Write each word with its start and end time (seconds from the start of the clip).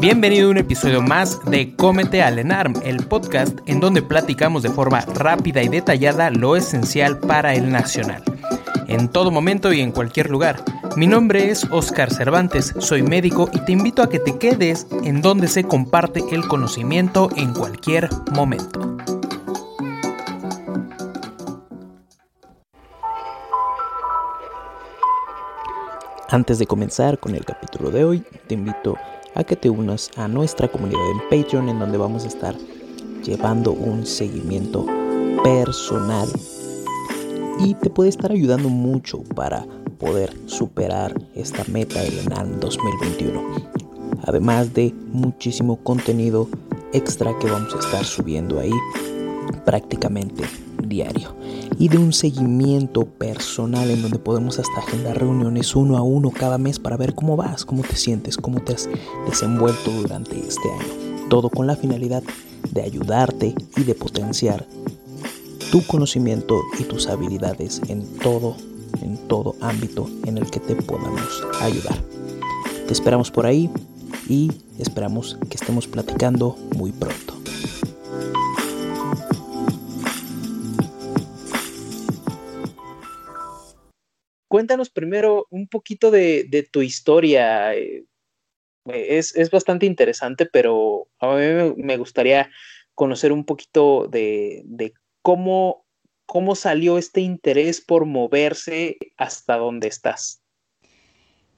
Bienvenido 0.00 0.46
a 0.46 0.50
un 0.52 0.58
episodio 0.58 1.02
más 1.02 1.44
de 1.46 1.74
Cómete 1.74 2.22
al 2.22 2.38
ENARM, 2.38 2.74
el 2.84 3.04
podcast 3.08 3.58
en 3.66 3.80
donde 3.80 4.00
platicamos 4.00 4.62
de 4.62 4.70
forma 4.70 5.00
rápida 5.00 5.60
y 5.60 5.68
detallada 5.68 6.30
lo 6.30 6.54
esencial 6.54 7.18
para 7.18 7.54
el 7.54 7.72
nacional. 7.72 8.22
En 8.86 9.08
todo 9.08 9.32
momento 9.32 9.72
y 9.72 9.80
en 9.80 9.90
cualquier 9.90 10.30
lugar. 10.30 10.62
Mi 10.94 11.08
nombre 11.08 11.50
es 11.50 11.64
Oscar 11.72 12.12
Cervantes, 12.12 12.74
soy 12.78 13.02
médico 13.02 13.50
y 13.52 13.58
te 13.58 13.72
invito 13.72 14.00
a 14.02 14.08
que 14.08 14.20
te 14.20 14.38
quedes 14.38 14.86
en 15.02 15.20
donde 15.20 15.48
se 15.48 15.64
comparte 15.64 16.22
el 16.30 16.46
conocimiento 16.46 17.28
en 17.34 17.52
cualquier 17.52 18.08
momento. 18.32 18.96
Antes 26.30 26.60
de 26.60 26.66
comenzar 26.66 27.18
con 27.18 27.34
el 27.34 27.44
capítulo 27.44 27.90
de 27.90 28.04
hoy, 28.04 28.22
te 28.46 28.54
invito 28.54 28.96
a 28.96 29.07
que 29.46 29.56
te 29.56 29.70
unas 29.70 30.10
a 30.16 30.28
nuestra 30.28 30.68
comunidad 30.68 31.10
en 31.12 31.20
Patreon 31.30 31.68
en 31.68 31.78
donde 31.78 31.98
vamos 31.98 32.24
a 32.24 32.28
estar 32.28 32.56
llevando 33.24 33.72
un 33.72 34.04
seguimiento 34.04 34.84
personal 35.42 36.28
y 37.60 37.74
te 37.74 37.90
puede 37.90 38.10
estar 38.10 38.32
ayudando 38.32 38.68
mucho 38.68 39.22
para 39.34 39.66
poder 39.98 40.32
superar 40.46 41.14
esta 41.34 41.64
meta 41.68 42.02
del 42.02 42.18
ENAM 42.18 42.60
2021. 42.60 43.42
Además 44.24 44.74
de 44.74 44.94
muchísimo 45.12 45.76
contenido 45.76 46.48
extra 46.92 47.36
que 47.38 47.50
vamos 47.50 47.74
a 47.74 47.78
estar 47.78 48.04
subiendo 48.04 48.58
ahí 48.58 48.72
prácticamente 49.64 50.44
diario 50.88 51.34
y 51.78 51.88
de 51.88 51.98
un 51.98 52.12
seguimiento 52.12 53.04
personal 53.04 53.90
en 53.90 54.02
donde 54.02 54.18
podemos 54.18 54.58
hasta 54.58 54.78
agendar 54.78 55.18
reuniones 55.18 55.76
uno 55.76 55.96
a 55.96 56.02
uno 56.02 56.30
cada 56.30 56.58
mes 56.58 56.78
para 56.78 56.96
ver 56.96 57.14
cómo 57.14 57.36
vas, 57.36 57.64
cómo 57.64 57.82
te 57.82 57.96
sientes, 57.96 58.36
cómo 58.36 58.60
te 58.60 58.74
has 58.74 58.88
desenvuelto 59.28 59.90
durante 59.90 60.38
este 60.38 60.70
año. 60.70 61.28
Todo 61.28 61.50
con 61.50 61.66
la 61.66 61.76
finalidad 61.76 62.22
de 62.70 62.82
ayudarte 62.82 63.54
y 63.76 63.84
de 63.84 63.94
potenciar 63.94 64.66
tu 65.70 65.86
conocimiento 65.86 66.62
y 66.78 66.84
tus 66.84 67.08
habilidades 67.08 67.80
en 67.88 68.06
todo, 68.18 68.56
en 69.02 69.16
todo 69.28 69.54
ámbito 69.60 70.08
en 70.24 70.38
el 70.38 70.50
que 70.50 70.60
te 70.60 70.74
podamos 70.74 71.42
ayudar. 71.60 72.02
Te 72.86 72.92
esperamos 72.92 73.30
por 73.30 73.46
ahí 73.46 73.70
y 74.28 74.50
esperamos 74.78 75.38
que 75.48 75.56
estemos 75.56 75.86
platicando 75.86 76.56
muy 76.74 76.92
pronto. 76.92 77.37
Cuéntanos 84.58 84.90
primero 84.90 85.46
un 85.50 85.68
poquito 85.68 86.10
de, 86.10 86.68
tu 86.72 86.82
historia. 86.82 87.76
Eh, 87.76 88.02
es, 88.86 89.50
bastante 89.52 89.86
interesante, 89.86 90.46
pero 90.46 91.06
a 91.20 91.36
mí 91.36 91.74
me 91.76 91.96
gustaría 91.96 92.50
conocer 92.96 93.30
un 93.30 93.44
poquito 93.44 94.08
de, 94.08 94.64
cómo, 95.22 95.86
cómo 96.26 96.56
salió 96.56 96.98
este 96.98 97.20
interés 97.20 97.80
por 97.80 98.04
moverse 98.04 98.96
hasta 99.16 99.58
donde 99.58 99.86
estás. 99.86 100.42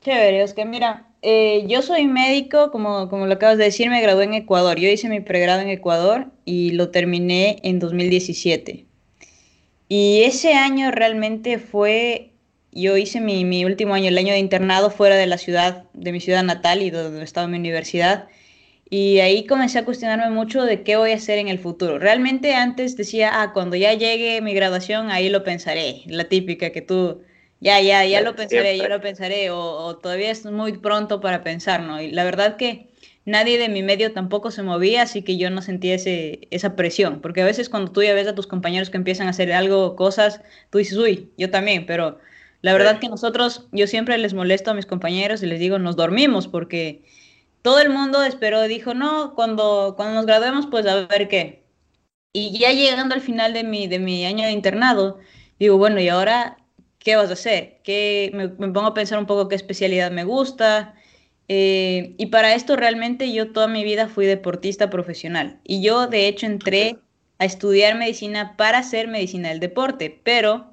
Chévere, 0.03 0.45
que 0.55 0.67
mira, 0.67 1.09
eh, 1.23 1.65
yo 1.67 1.81
soy 1.81 2.07
médico, 2.07 2.71
como, 2.71 3.09
como 3.09 3.25
lo 3.25 3.33
acabas 3.33 3.57
de 3.57 3.65
decir, 3.65 3.89
me 3.89 4.03
gradué 4.03 4.25
en 4.25 4.35
Ecuador. 4.35 4.79
Yo 4.79 4.91
hice 4.91 5.09
mi 5.09 5.21
pregrado 5.21 5.63
en 5.63 5.71
Ecuador 5.71 6.27
y 6.45 6.73
lo 6.73 6.91
terminé 6.91 7.61
en 7.63 7.79
2017. 7.79 8.85
Y 9.89 10.25
ese 10.25 10.53
año 10.53 10.91
realmente 10.91 11.59
fue 11.59 12.30
yo 12.73 12.97
hice 12.97 13.21
mi, 13.21 13.65
último 13.65 13.95
año, 13.95 14.09
el 14.09 14.19
año 14.19 14.33
de 14.33 14.39
internado, 14.39 14.91
fuera 14.91 15.17
de 15.17 15.27
la 15.27 15.39
ciudad, 15.39 15.85
de 15.93 16.13
mi 16.13 16.21
ciudad 16.21 16.43
natal 16.45 16.83
y 16.83 16.91
donde 16.91 17.23
estaba 17.25 17.49
mi 17.49 17.59
universidad. 17.59 18.29
Y 18.89 19.21
ahí 19.21 19.47
comencé 19.47 19.79
a 19.79 19.85
cuestionarme 19.85 20.31
mucho 20.31 20.65
de 20.65 20.83
qué 20.83 20.97
voy 20.97 21.13
a 21.13 21.17
hacer 21.17 21.39
en 21.39 21.49
el 21.49 21.59
futuro. 21.59 21.99
Realmente 21.99 22.55
antes 22.55 22.97
decía, 22.97 23.43
ah, 23.43 23.53
cuando 23.53 23.77
ya 23.77 23.95
llegue 23.95 24.41
mi 24.41 24.53
graduación, 24.53 25.11
ahí 25.11 25.29
lo 25.29 25.45
pensaré. 25.45 26.03
La 26.07 26.25
típica 26.25 26.71
que 26.71 26.83
tú, 26.83 27.23
ya, 27.61 27.81
ya, 27.81 28.05
ya 28.05 28.21
lo 28.21 28.35
pensaré, 28.35 28.77
ya 28.79 28.89
lo 28.89 29.01
pensaré. 29.01 29.51
O, 29.51 29.97
todavía 29.97 30.31
es 30.31 30.45
muy 30.45 30.79
pronto 30.79 31.21
para 31.21 31.45
pensar, 31.45 31.83
¿no? 31.83 32.01
Y 32.03 32.11
la 32.11 32.25
verdad 32.25 32.57
que 32.57 32.89
nadie 33.25 33.59
de 33.59 33.69
mi 33.69 33.83
medio 33.85 34.13
tampoco 34.13 34.51
se 34.51 34.65
movía, 34.65 35.03
así 35.03 35.23
que 35.23 35.37
yo 35.37 35.51
no 35.51 35.63
sentía 35.63 35.95
ese, 35.95 36.49
esa 36.51 36.75
presión. 36.75 37.21
Porque 37.21 37.43
a 37.43 37.45
veces 37.45 37.69
cuando 37.69 37.93
tú 37.93 38.03
ya 38.03 38.15
ves 38.15 38.27
a 38.27 38.35
tus 38.35 38.49
compañeros 38.49 38.91
que 38.91 38.97
empiezan 38.97 39.29
a 39.29 39.31
hacer 39.31 39.53
algo, 39.53 39.95
cosas, 39.95 40.41
tú 40.71 40.79
dices, 40.79 40.99
uy, 40.99 41.31
yo 41.37 41.51
también, 41.51 41.87
pero 41.87 42.19
la 42.63 42.73
verdad 42.73 42.99
que 42.99 43.09
nosotros, 43.09 43.69
yo 43.73 43.87
siempre 43.87 44.19
les 44.19 44.35
molesto 44.35 44.71
a 44.71 44.75
mis 44.75 44.87
compañeros 44.87 45.43
y 45.43 45.47
les 45.47 45.61
digo, 45.61 45.79
nos 45.79 45.97
dormimos 45.97 46.47
porque 46.47 47.05
todo 47.63 47.81
el 47.81 47.91
mundo 47.91 48.23
esperó, 48.23 48.63
dijo, 48.63 48.95
no, 48.95 49.35
cuando, 49.35 49.95
cuando 49.97 50.15
nos 50.17 50.27
graduemos, 50.27 50.67
pues 50.67 50.87
a 50.87 51.07
ver 51.07 51.29
qué. 51.29 51.65
Y 52.33 52.59
ya 52.59 52.73
llegando 52.73 53.15
al 53.15 53.21
final 53.23 53.53
de 53.53 53.65
mi, 53.65 53.87
de 53.87 53.99
mi 53.99 54.25
año 54.25 54.47
de 54.47 54.53
internado, 54.53 55.19
digo, 55.59 55.79
bueno, 55.79 56.01
¿y 56.01 56.09
ahora 56.09 56.59
qué 56.99 57.17
vas 57.17 57.31
a 57.31 57.35
hacer? 57.35 57.81
¿Qué, 57.83 58.31
me, 58.35 58.49
pongo 58.49 58.87
a 58.87 58.95
pensar 58.95 59.19
un 59.19 59.27
poco 59.27 59.49
qué 59.49 59.57
especialidad 59.57 60.11
me 60.11 60.25
gusta. 60.25 60.95
Eh, 61.49 62.15
y 62.19 62.27
para 62.27 62.55
esto 62.55 62.77
realmente 62.77 63.33
yo 63.33 63.53
toda 63.53 63.67
mi 63.67 63.83
vida 63.83 64.09
fui 64.09 64.27
deportista 64.27 64.91
profesional. 64.91 65.61
Y 65.65 65.83
yo 65.83 66.07
de 66.07 66.29
hecho 66.29 66.47
entré 66.47 66.99
a 67.39 67.45
estudiar 67.47 67.97
medicina 67.97 68.57
para 68.57 68.79
hacer 68.79 69.09
medicina 69.09 69.49
del 69.49 69.61
deporte, 69.61 70.21
pero 70.23 70.70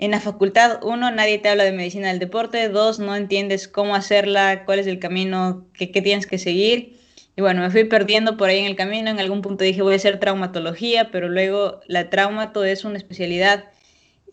en 0.00 0.12
la 0.12 0.20
facultad, 0.20 0.82
uno, 0.82 1.10
nadie 1.10 1.38
te 1.38 1.50
habla 1.50 1.64
de 1.64 1.72
medicina 1.72 2.08
del 2.08 2.18
deporte, 2.18 2.70
dos, 2.70 2.98
no 2.98 3.14
entiendes 3.14 3.68
cómo 3.68 3.94
hacerla, 3.94 4.64
cuál 4.64 4.78
es 4.78 4.86
el 4.86 4.98
camino 4.98 5.66
que, 5.74 5.88
tienes 5.88 6.26
que 6.26 6.38
seguir. 6.38 6.98
Y 7.36 7.42
bueno, 7.42 7.60
me 7.60 7.70
fui 7.70 7.84
perdiendo 7.84 8.38
por 8.38 8.48
ahí 8.48 8.60
en 8.60 8.64
el 8.64 8.76
camino, 8.76 9.10
en 9.10 9.20
algún 9.20 9.42
punto 9.42 9.62
dije 9.62 9.82
voy 9.82 9.92
a 9.92 9.96
hacer 9.96 10.18
traumatología, 10.18 11.10
pero 11.10 11.28
luego 11.28 11.80
la 11.86 12.08
traumato 12.08 12.64
es 12.64 12.86
una 12.86 12.96
especialidad 12.96 13.64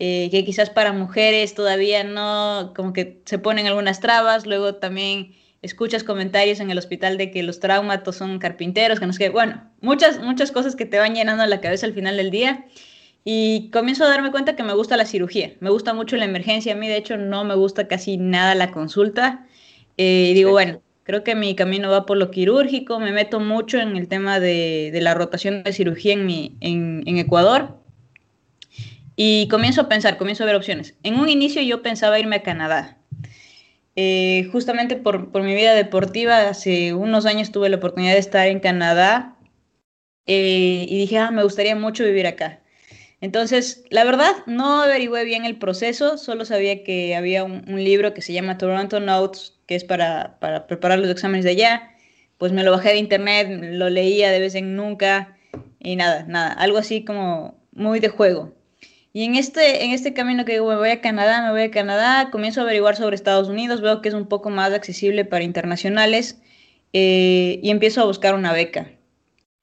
eh, 0.00 0.28
que 0.30 0.42
quizás 0.42 0.70
para 0.70 0.92
mujeres 0.94 1.52
todavía 1.54 2.02
no, 2.02 2.72
como 2.74 2.94
que 2.94 3.20
se 3.26 3.38
ponen 3.38 3.66
algunas 3.66 4.00
trabas, 4.00 4.46
luego 4.46 4.76
también 4.76 5.34
escuchas 5.60 6.02
comentarios 6.02 6.60
en 6.60 6.70
el 6.70 6.78
hospital 6.78 7.18
de 7.18 7.30
que 7.30 7.42
los 7.42 7.60
traumatos 7.60 8.16
son 8.16 8.38
carpinteros, 8.38 9.00
que 9.00 9.06
no 9.06 9.12
sé 9.12 9.28
bueno, 9.28 9.70
muchas, 9.82 10.18
muchas 10.18 10.50
cosas 10.50 10.76
que 10.76 10.86
te 10.86 10.98
van 10.98 11.14
llenando 11.14 11.44
la 11.44 11.60
cabeza 11.60 11.84
al 11.84 11.92
final 11.92 12.16
del 12.16 12.30
día. 12.30 12.64
Y 13.24 13.70
comienzo 13.70 14.04
a 14.04 14.08
darme 14.08 14.30
cuenta 14.30 14.56
que 14.56 14.62
me 14.62 14.72
gusta 14.72 14.96
la 14.96 15.04
cirugía, 15.04 15.52
me 15.60 15.70
gusta 15.70 15.92
mucho 15.92 16.16
la 16.16 16.24
emergencia, 16.24 16.72
a 16.72 16.76
mí 16.76 16.88
de 16.88 16.96
hecho 16.96 17.16
no 17.16 17.44
me 17.44 17.54
gusta 17.54 17.88
casi 17.88 18.16
nada 18.16 18.54
la 18.54 18.70
consulta. 18.70 19.46
Eh, 19.96 20.28
y 20.30 20.34
digo, 20.34 20.52
bueno, 20.52 20.80
creo 21.02 21.24
que 21.24 21.34
mi 21.34 21.54
camino 21.54 21.90
va 21.90 22.06
por 22.06 22.16
lo 22.16 22.30
quirúrgico, 22.30 23.00
me 23.00 23.12
meto 23.12 23.40
mucho 23.40 23.78
en 23.78 23.96
el 23.96 24.08
tema 24.08 24.40
de, 24.40 24.96
la 25.02 25.14
rotación 25.14 25.62
de 25.62 25.72
cirugía 25.72 26.14
en, 26.14 26.26
mi, 26.26 26.56
en, 26.60 27.18
Ecuador. 27.18 27.78
Y 29.16 29.48
comienzo 29.48 29.80
a 29.82 29.88
pensar, 29.88 30.16
comienzo 30.16 30.44
a 30.44 30.46
ver 30.46 30.54
opciones. 30.54 30.94
En 31.02 31.18
un 31.18 31.28
inicio 31.28 31.60
yo 31.62 31.82
pensaba 31.82 32.20
irme 32.20 32.36
a 32.36 32.42
Canadá. 32.42 32.98
Eh, 33.96 34.48
justamente 34.52 34.96
por, 34.96 35.32
por, 35.32 35.42
mi 35.42 35.54
vida 35.54 35.74
deportiva, 35.74 36.48
hace 36.48 36.94
unos 36.94 37.26
años 37.26 37.50
tuve 37.50 37.68
la 37.68 37.78
oportunidad 37.78 38.12
de 38.12 38.20
estar 38.20 38.46
en 38.46 38.60
Canadá 38.60 39.34
eh, 40.26 40.86
y 40.88 40.98
dije, 40.98 41.18
ah, 41.18 41.30
me 41.30 41.42
gustaría 41.42 41.74
mucho 41.74 42.04
vivir 42.04 42.26
acá. 42.26 42.60
Entonces, 43.20 43.84
la 43.90 44.04
verdad, 44.04 44.32
no 44.46 44.82
averigüé 44.82 45.24
bien 45.24 45.44
el 45.44 45.58
proceso, 45.58 46.18
solo 46.18 46.44
sabía 46.44 46.84
que 46.84 47.16
había 47.16 47.44
un, 47.44 47.64
libro 47.84 48.14
que 48.14 48.22
se 48.22 48.32
llama 48.32 48.58
Toronto 48.58 49.00
Notes, 49.00 49.54
que 49.66 49.74
es 49.74 49.84
para, 49.84 50.38
para, 50.38 50.66
preparar 50.66 50.98
los 51.00 51.10
exámenes 51.10 51.44
de 51.44 51.50
allá. 51.50 51.90
Pues 52.38 52.52
me 52.52 52.62
lo 52.62 52.70
bajé 52.70 52.90
de 52.90 52.98
internet, 52.98 53.48
lo 53.72 53.90
leía 53.90 54.30
de 54.30 54.38
vez 54.38 54.54
en 54.54 54.76
nunca 54.76 55.36
y 55.80 55.96
nada, 55.96 56.24
nada, 56.28 56.52
algo 56.52 56.78
así 56.78 57.04
como 57.04 57.60
muy 57.72 58.00
de 58.00 58.08
juego. 58.08 58.54
Y 59.12 59.24
en 59.24 59.34
este, 59.34 59.84
en 59.84 59.90
este 59.92 60.12
camino 60.12 60.44
que 60.44 60.52
digo, 60.52 60.68
me 60.68 60.76
voy 60.76 60.90
a 60.90 61.00
Canadá, 61.00 61.42
me 61.42 61.50
voy 61.50 61.62
a 61.62 61.70
Canadá, 61.70 62.30
comienzo 62.30 62.60
a 62.60 62.64
averiguar 62.64 62.96
sobre 62.96 63.16
Estados 63.16 63.48
Unidos, 63.48 63.80
veo 63.80 64.00
que 64.02 64.08
es 64.08 64.14
un 64.14 64.28
poco 64.28 64.50
más 64.50 64.72
accesible 64.72 65.24
para 65.24 65.44
internacionales 65.44 66.40
eh, 66.92 67.58
y 67.62 67.70
empiezo 67.70 68.02
a 68.02 68.04
buscar 68.04 68.34
una 68.34 68.52
beca. 68.52 68.92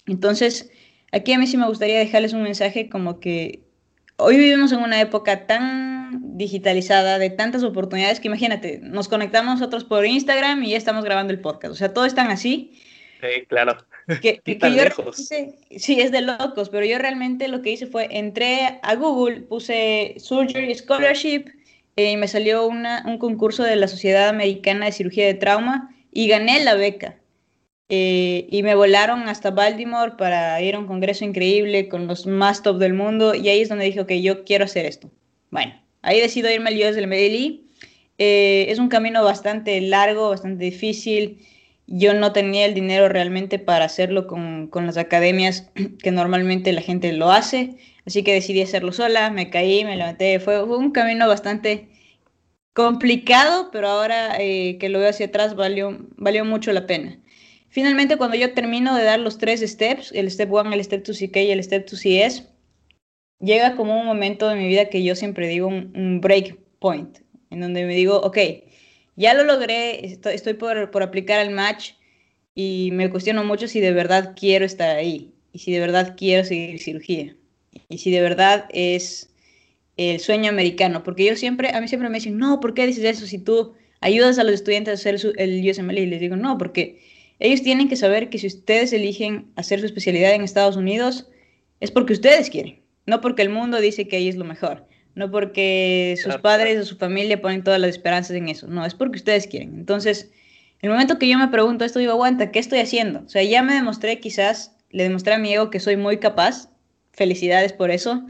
Entonces, 0.08 0.70
aquí 1.12 1.34
a 1.34 1.40
mí 1.40 1.48
sí 1.48 1.58
me 1.58 1.68
gustaría 1.68 2.00
dejarles 2.00 2.34
un 2.34 2.44
mensaje 2.44 2.90
como 2.90 3.20
que 3.20 3.66
hoy 4.18 4.38
vivimos 4.38 4.72
en 4.72 4.80
una 4.80 5.02
época 5.02 5.48
tan 5.48 6.38
digitalizada, 6.38 7.20
de 7.20 7.30
tantas 7.30 7.64
oportunidades, 7.64 8.20
que 8.20 8.28
imagínate, 8.28 8.80
nos 8.82 9.08
conectamos 9.08 9.60
nosotros 9.60 9.84
por 9.84 10.06
Instagram 10.06 10.64
y 10.64 10.72
ya 10.72 10.78
estamos 10.78 11.04
grabando 11.04 11.34
el 11.34 11.40
podcast. 11.40 11.74
O 11.74 11.76
sea, 11.76 11.94
todo 11.94 12.06
es 12.06 12.16
tan 12.16 12.30
así. 12.30 12.82
Sí, 13.22 13.46
claro. 13.48 13.78
Que, 14.22 14.40
que, 14.44 14.60
sí, 15.78 16.00
es 16.00 16.12
de 16.12 16.22
locos, 16.22 16.70
pero 16.70 16.86
yo 16.86 17.00
realmente 17.00 17.48
lo 17.48 17.62
que 17.62 17.72
hice 17.72 17.88
fue, 17.88 18.08
entré 18.12 18.80
a 18.84 18.96
Google, 18.96 19.42
puse 19.42 20.16
Surgery 20.18 20.76
Scholarship 20.76 21.46
eh, 21.96 22.12
y 22.12 22.18
me 22.18 22.28
salió 22.28 22.68
una, 22.68 23.04
un 23.08 23.18
concurso 23.18 23.64
de 23.64 23.76
la 23.76 23.88
Sociedad 23.88 24.30
Americana 24.30 24.86
de 24.86 24.92
Cirugía 24.92 25.26
de 25.26 25.34
Trauma 25.34 25.96
y 26.12 26.28
gané 26.28 26.64
la 26.64 26.76
beca. 26.76 27.16
Eh, 27.88 28.48
y 28.50 28.64
me 28.64 28.74
volaron 28.74 29.30
hasta 29.30 29.52
Baltimore 29.52 30.14
para 30.18 30.60
ir 30.62 30.76
a 30.76 30.80
un 30.80 30.88
congreso 30.88 31.24
increíble 31.24 31.88
con 31.88 32.08
los 32.08 32.26
más 32.26 32.64
top 32.64 32.80
del 32.80 32.94
mundo 32.94 33.36
y 33.36 33.48
ahí 33.50 33.62
es 33.62 33.70
donde 33.70 33.86
dije, 33.86 34.02
ok, 34.02 34.12
yo 34.14 34.44
quiero 34.44 34.66
hacer 34.66 34.86
esto. 34.86 35.12
Bueno, 35.52 35.74
ahí 36.02 36.20
decido 36.20 36.50
irme 36.52 36.70
al 36.70 36.78
US 36.78 36.96
del 36.96 37.08
Medellín. 37.08 37.70
Eh, 38.18 38.68
es 38.70 38.80
un 38.80 38.90
camino 38.90 39.24
bastante 39.24 39.80
largo, 39.82 40.30
bastante 40.30 40.64
difícil. 40.64 41.46
Yo 41.88 42.16
no 42.16 42.34
tenía 42.34 42.66
el 42.66 42.74
dinero 42.74 43.08
realmente 43.10 43.60
para 43.60 43.86
hacerlo 43.86 44.26
con, 44.26 44.68
con 44.68 44.88
las 44.88 44.98
academias 44.98 45.70
que 46.02 46.12
normalmente 46.12 46.74
la 46.74 46.82
gente 46.82 47.14
lo 47.14 47.32
hace, 47.32 47.78
así 48.06 48.24
que 48.24 48.34
decidí 48.34 48.62
hacerlo 48.62 48.92
sola, 48.94 49.30
me 49.30 49.52
caí, 49.52 49.86
me 49.86 49.96
levanté. 49.96 50.40
Fue, 50.40 50.66
fue 50.66 50.78
un 50.78 50.92
camino 50.92 51.28
bastante 51.28 51.90
complicado, 52.74 53.70
pero 53.72 53.88
ahora 53.90 54.38
eh, 54.40 54.78
que 54.80 54.90
lo 54.90 55.00
veo 55.00 55.10
hacia 55.10 55.28
atrás 55.28 55.56
valió, 55.56 55.98
valió 56.18 56.46
mucho 56.46 56.74
la 56.74 56.88
pena. 56.88 57.20
Finalmente, 57.76 58.16
cuando 58.16 58.38
yo 58.38 58.54
termino 58.54 58.96
de 58.96 59.04
dar 59.04 59.20
los 59.20 59.38
tres 59.38 59.60
steps, 59.60 60.14
el 60.14 60.32
step 60.32 60.50
1, 60.50 60.72
el 60.72 60.82
step 60.82 61.06
2 61.06 61.20
CK 61.20 61.36
y 61.36 61.52
el 61.52 61.62
step 61.62 61.86
2 61.90 62.00
CS, 62.00 62.44
llega 63.42 63.76
como 63.76 64.00
un 64.00 64.06
momento 64.06 64.48
de 64.48 64.56
mi 64.56 64.66
vida 64.66 64.86
que 64.86 65.04
yo 65.04 65.14
siempre 65.14 65.50
digo 65.50 65.68
un, 65.68 65.92
un 65.94 66.22
break 66.22 66.58
point, 66.80 67.18
en 67.50 67.60
donde 67.60 67.84
me 67.84 67.94
digo, 67.94 68.22
ok, 68.22 68.38
ya 69.18 69.34
lo 69.34 69.44
logré, 69.44 70.06
estoy, 70.06 70.54
por, 70.54 71.04
aplicar 71.04 71.42
al 71.42 71.50
match 71.50 71.96
y 72.54 72.92
me 72.94 73.10
cuestiono 73.10 73.44
mucho 73.44 73.68
si 73.68 73.82
de 73.82 73.92
verdad 73.92 74.38
quiero 74.40 74.64
estar 74.64 74.96
ahí 74.96 75.34
y 75.52 75.60
si 75.60 75.74
de 75.74 75.82
verdad 75.82 76.16
quiero 76.16 76.46
seguir 76.46 76.80
cirugía 76.80 77.36
y 77.90 77.98
si 77.98 78.10
de 78.10 78.22
verdad 78.22 78.70
es 78.70 79.34
el 79.98 80.22
sueño 80.22 80.50
americano, 80.50 81.04
porque 81.04 81.26
yo 81.26 81.36
siempre, 81.36 81.72
a 81.72 81.82
mí 81.82 81.90
siempre 81.90 82.08
me 82.08 82.20
dicen, 82.20 82.38
no, 82.38 82.62
¿por 82.62 82.74
qué 82.74 82.88
dices 82.88 83.04
eso 83.04 83.28
si 83.28 83.38
tú 83.38 83.74
ayudas 84.00 84.40
a 84.40 84.46
los 84.46 84.54
estudiantes 84.54 84.94
a 84.94 84.94
hacer 84.94 85.34
el 85.38 85.70
USML? 85.70 85.98
Y 85.98 86.06
les 86.06 86.22
digo, 86.22 86.38
no, 86.38 86.58
porque 86.58 87.14
ellos 87.40 87.62
tienen 87.62 87.90
que 87.90 87.96
saber 87.96 88.30
que 88.30 88.38
si 88.38 88.48
ustedes 88.48 88.94
eligen 88.94 89.52
hacer 89.56 89.80
su 89.80 89.86
especialidad 89.86 90.34
en 90.34 90.44
Estados 90.44 90.78
Unidos, 90.78 91.30
es 91.80 91.92
porque 91.92 92.14
ustedes 92.14 92.50
quieren, 92.50 92.82
no 93.06 93.22
porque 93.22 93.42
el 93.42 93.50
mundo 93.50 93.80
dice 93.82 94.08
que 94.08 94.18
ahí 94.18 94.30
es 94.30 94.36
lo 94.36 94.46
mejor, 94.46 94.88
no 95.16 95.32
porque 95.32 96.16
sus 96.22 96.38
padres 96.38 96.80
o 96.80 96.86
su 96.86 96.98
familia 96.98 97.42
ponen 97.42 97.64
todas 97.64 97.80
las 97.80 97.92
esperanzas 97.92 98.36
en 98.36 98.50
eso, 98.50 98.68
no, 98.68 98.86
es 98.86 98.94
porque 98.94 99.18
ustedes 99.18 99.48
quieren. 99.48 99.76
Entonces, 99.76 100.32
el 100.82 100.90
momento 100.90 101.20
que 101.20 101.28
yo 101.28 101.38
me 101.38 101.48
pregunto 101.48 101.86
esto, 101.86 102.00
digo, 102.00 102.14
aguanta, 102.14 102.52
¿qué 102.52 102.60
estoy 102.60 102.80
haciendo? 102.80 103.22
O 103.26 103.30
sea, 103.30 103.44
ya 103.44 103.62
me 103.64 103.74
demostré 103.74 104.20
quizás, 104.20 104.76
le 104.92 105.04
demostré 105.04 105.34
a 105.34 105.38
mi 105.38 105.54
ego 105.54 105.70
que 105.70 105.80
soy 105.80 105.98
muy 105.98 106.20
capaz, 106.20 106.70
felicidades 107.12 107.74
por 107.74 107.92
eso, 107.92 108.26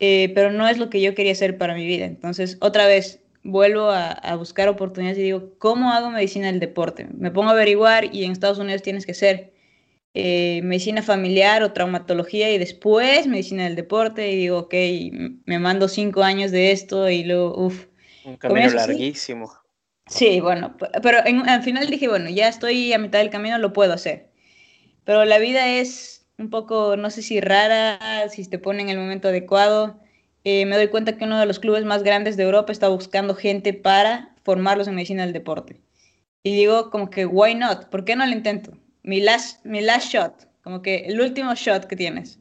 eh, 0.00 0.30
pero 0.34 0.52
no 0.52 0.68
es 0.68 0.78
lo 0.78 0.90
que 0.90 1.00
yo 1.00 1.14
quería 1.14 1.32
hacer 1.32 1.58
para 1.58 1.74
mi 1.74 1.86
vida. 1.86 2.04
Entonces, 2.04 2.56
otra 2.60 2.86
vez, 2.86 3.20
vuelvo 3.42 3.90
a, 3.90 4.10
a, 4.10 4.36
buscar 4.36 4.68
oportunidades 4.68 5.18
y 5.18 5.22
digo, 5.22 5.54
¿cómo 5.58 5.90
hago 5.90 6.10
medicina 6.10 6.46
del 6.48 6.60
deporte? 6.60 7.06
Me 7.16 7.30
pongo 7.30 7.50
a 7.50 7.52
averiguar 7.52 8.14
y 8.14 8.24
en 8.24 8.32
Estados 8.32 8.58
Unidos 8.58 8.82
tienes 8.82 9.06
que 9.06 9.12
hacer 9.12 9.52
eh, 10.14 10.62
medicina 10.62 11.02
familiar 11.02 11.62
o 11.62 11.72
traumatología 11.72 12.50
y 12.50 12.58
después 12.58 13.26
medicina 13.26 13.64
del 13.64 13.76
deporte 13.76 14.32
y 14.32 14.36
digo, 14.36 14.58
ok, 14.58 14.74
me 15.44 15.58
mando 15.58 15.86
cinco 15.86 16.22
años 16.22 16.50
de 16.50 16.72
esto 16.72 17.08
y 17.08 17.24
luego, 17.24 17.54
uff. 17.56 17.86
Un 18.24 18.36
camino 18.36 18.68
larguísimo. 18.70 19.52
Sí, 20.06 20.40
bueno, 20.40 20.76
pero 21.02 21.18
en, 21.24 21.48
al 21.48 21.62
final 21.62 21.86
dije, 21.88 22.08
bueno, 22.08 22.30
ya 22.30 22.48
estoy 22.48 22.92
a 22.92 22.98
mitad 22.98 23.18
del 23.18 23.30
camino, 23.30 23.58
lo 23.58 23.72
puedo 23.72 23.92
hacer. 23.92 24.30
Pero 25.04 25.24
la 25.24 25.38
vida 25.38 25.68
es 25.68 26.26
un 26.38 26.50
poco, 26.50 26.96
no 26.96 27.10
sé 27.10 27.22
si 27.22 27.40
rara, 27.40 28.28
si 28.30 28.48
te 28.48 28.58
pone 28.58 28.82
en 28.82 28.88
el 28.88 28.98
momento 28.98 29.28
adecuado 29.28 30.00
eh, 30.44 30.66
me 30.66 30.76
doy 30.76 30.88
cuenta 30.88 31.16
que 31.16 31.24
uno 31.24 31.38
de 31.38 31.46
los 31.46 31.58
clubes 31.58 31.84
más 31.84 32.02
grandes 32.02 32.36
de 32.36 32.44
Europa 32.44 32.72
está 32.72 32.88
buscando 32.88 33.34
gente 33.34 33.74
para 33.74 34.34
formarlos 34.42 34.88
en 34.88 34.94
medicina 34.94 35.24
del 35.24 35.32
deporte. 35.32 35.80
Y 36.42 36.56
digo 36.56 36.90
como 36.90 37.10
que, 37.10 37.26
why 37.26 37.54
not? 37.54 37.86
¿Por 37.86 38.04
qué 38.04 38.16
no 38.16 38.24
lo 38.24 38.32
intento? 38.32 38.72
Mi 39.02 39.20
last, 39.20 39.64
mi 39.64 39.80
last 39.80 40.12
shot, 40.12 40.48
como 40.62 40.82
que 40.82 41.06
el 41.06 41.20
último 41.20 41.54
shot 41.54 41.86
que 41.86 41.96
tienes. 41.96 42.38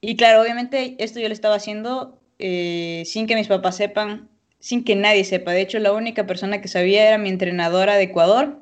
Y 0.00 0.16
claro, 0.16 0.42
obviamente 0.42 0.96
esto 0.98 1.20
yo 1.20 1.28
lo 1.28 1.34
estaba 1.34 1.54
haciendo 1.54 2.20
eh, 2.38 3.04
sin 3.06 3.26
que 3.26 3.36
mis 3.36 3.46
papás 3.46 3.76
sepan, 3.76 4.28
sin 4.58 4.84
que 4.84 4.96
nadie 4.96 5.24
sepa. 5.24 5.52
De 5.52 5.60
hecho, 5.60 5.78
la 5.78 5.92
única 5.92 6.26
persona 6.26 6.60
que 6.60 6.68
sabía 6.68 7.06
era 7.08 7.18
mi 7.18 7.28
entrenadora 7.28 7.96
de 7.96 8.04
Ecuador, 8.04 8.60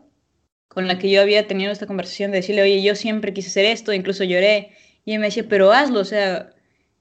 con 0.68 0.86
la 0.86 0.98
que 0.98 1.10
yo 1.10 1.20
había 1.20 1.46
tenido 1.46 1.72
esta 1.72 1.86
conversación 1.86 2.30
de 2.30 2.38
decirle, 2.38 2.62
oye, 2.62 2.82
yo 2.82 2.94
siempre 2.94 3.32
quise 3.32 3.48
hacer 3.48 3.64
esto, 3.64 3.92
incluso 3.92 4.22
lloré. 4.24 4.72
Y 5.04 5.14
él 5.14 5.18
me 5.18 5.26
decía, 5.26 5.46
pero 5.48 5.72
hazlo, 5.72 6.00
o 6.00 6.04
sea, 6.04 6.50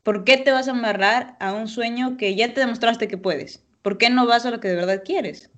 ¿Por 0.03 0.23
qué 0.23 0.37
te 0.37 0.51
vas 0.51 0.67
a 0.67 0.71
amarrar 0.71 1.35
a 1.39 1.53
un 1.53 1.67
sueño 1.67 2.17
que 2.17 2.35
ya 2.35 2.53
te 2.53 2.61
demostraste 2.61 3.07
que 3.07 3.17
puedes? 3.17 3.63
¿Por 3.81 3.97
qué 3.97 4.09
no 4.09 4.25
vas 4.25 4.45
a 4.45 4.51
lo 4.51 4.59
que 4.59 4.67
de 4.69 4.75
verdad 4.75 5.03
quieres? 5.03 5.49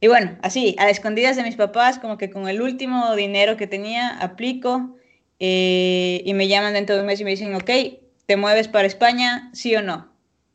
Y 0.00 0.08
bueno, 0.08 0.36
así, 0.42 0.74
a 0.78 0.90
escondidas 0.90 1.36
de 1.36 1.44
mis 1.44 1.56
papás, 1.56 1.98
como 1.98 2.18
que 2.18 2.28
con 2.28 2.48
el 2.48 2.60
último 2.60 3.14
dinero 3.14 3.56
que 3.56 3.68
tenía, 3.68 4.08
aplico 4.18 4.96
eh, 5.38 6.22
y 6.24 6.34
me 6.34 6.48
llaman 6.48 6.74
dentro 6.74 6.96
de 6.96 7.02
un 7.02 7.06
mes 7.06 7.20
y 7.20 7.24
me 7.24 7.30
dicen, 7.30 7.54
ok, 7.54 7.70
¿te 8.26 8.36
mueves 8.36 8.68
para 8.68 8.86
España? 8.86 9.50
¿Sí 9.52 9.74
o 9.76 9.82
no? 9.82 10.12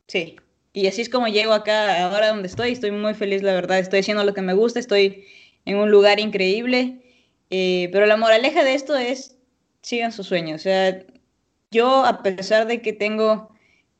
Sí. 0.08 0.36
Y 0.74 0.88
así 0.88 1.02
es 1.02 1.10
como 1.10 1.28
llego 1.28 1.54
acá, 1.54 2.06
ahora 2.06 2.28
donde 2.28 2.48
estoy. 2.48 2.72
Estoy 2.72 2.92
muy 2.92 3.14
feliz, 3.14 3.42
la 3.42 3.54
verdad. 3.54 3.80
Estoy 3.80 4.00
haciendo 4.00 4.24
lo 4.24 4.34
que 4.34 4.42
me 4.42 4.54
gusta, 4.54 4.80
estoy 4.80 5.26
en 5.66 5.78
un 5.78 5.92
lugar 5.92 6.20
increíble. 6.20 7.00
Eh, 7.50 7.90
pero 7.92 8.06
la 8.06 8.18
moraleja 8.18 8.64
de 8.64 8.74
esto 8.74 8.96
es, 8.96 9.38
sigan 9.82 10.12
sus 10.12 10.28
sueños. 10.28 10.62
O 10.62 10.64
sea, 10.64 11.00
yo, 11.72 12.06
a 12.06 12.24
pesar 12.24 12.68
de 12.68 12.82
que 12.82 12.94
tengo 12.94 13.50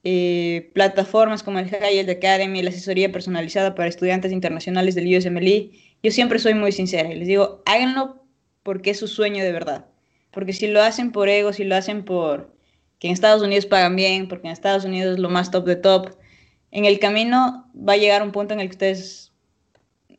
eh, 0.04 0.72
plataformas 0.74 1.44
como 1.44 1.60
el 1.60 1.70
Hyatt 1.70 2.10
Academy, 2.10 2.62
la 2.62 2.70
asesoría 2.70 3.12
personalizada 3.12 3.76
para 3.76 3.90
estudiantes 3.90 4.32
internacionales 4.32 4.96
del 4.96 5.16
USMLE, 5.16 5.72
yo 6.04 6.12
siempre 6.12 6.40
soy 6.40 6.54
muy 6.54 6.72
sincera 6.72 7.12
y 7.12 7.18
les 7.18 7.28
digo, 7.28 7.64
háganlo 7.66 8.24
porque 8.64 8.92
es 8.92 9.00
su 9.00 9.08
sueño 9.08 9.44
de 9.44 9.52
verdad. 9.52 9.86
Porque 10.32 10.54
si 10.54 10.68
lo 10.68 10.82
hacen 10.82 11.12
por 11.12 11.30
ego, 11.30 11.54
si 11.54 11.64
lo 11.64 11.76
hacen 11.76 12.06
por 12.06 12.56
que 13.00 13.08
en 13.08 13.14
Estados 13.14 13.42
Unidos 13.42 13.66
pagan 13.66 13.96
bien, 13.96 14.28
porque 14.28 14.48
en 14.48 14.54
Estados 14.54 14.86
Unidos 14.86 15.14
es 15.14 15.20
lo 15.20 15.30
más 15.30 15.52
top 15.52 15.66
de 15.66 15.76
top, 15.76 16.16
en 16.72 16.86
el 16.86 17.00
camino 17.00 17.70
va 17.76 17.94
a 17.94 17.98
llegar 17.98 18.24
un 18.24 18.32
punto 18.32 18.54
en 18.54 18.60
el 18.60 18.68
que 18.68 18.74
ustedes 18.74 19.34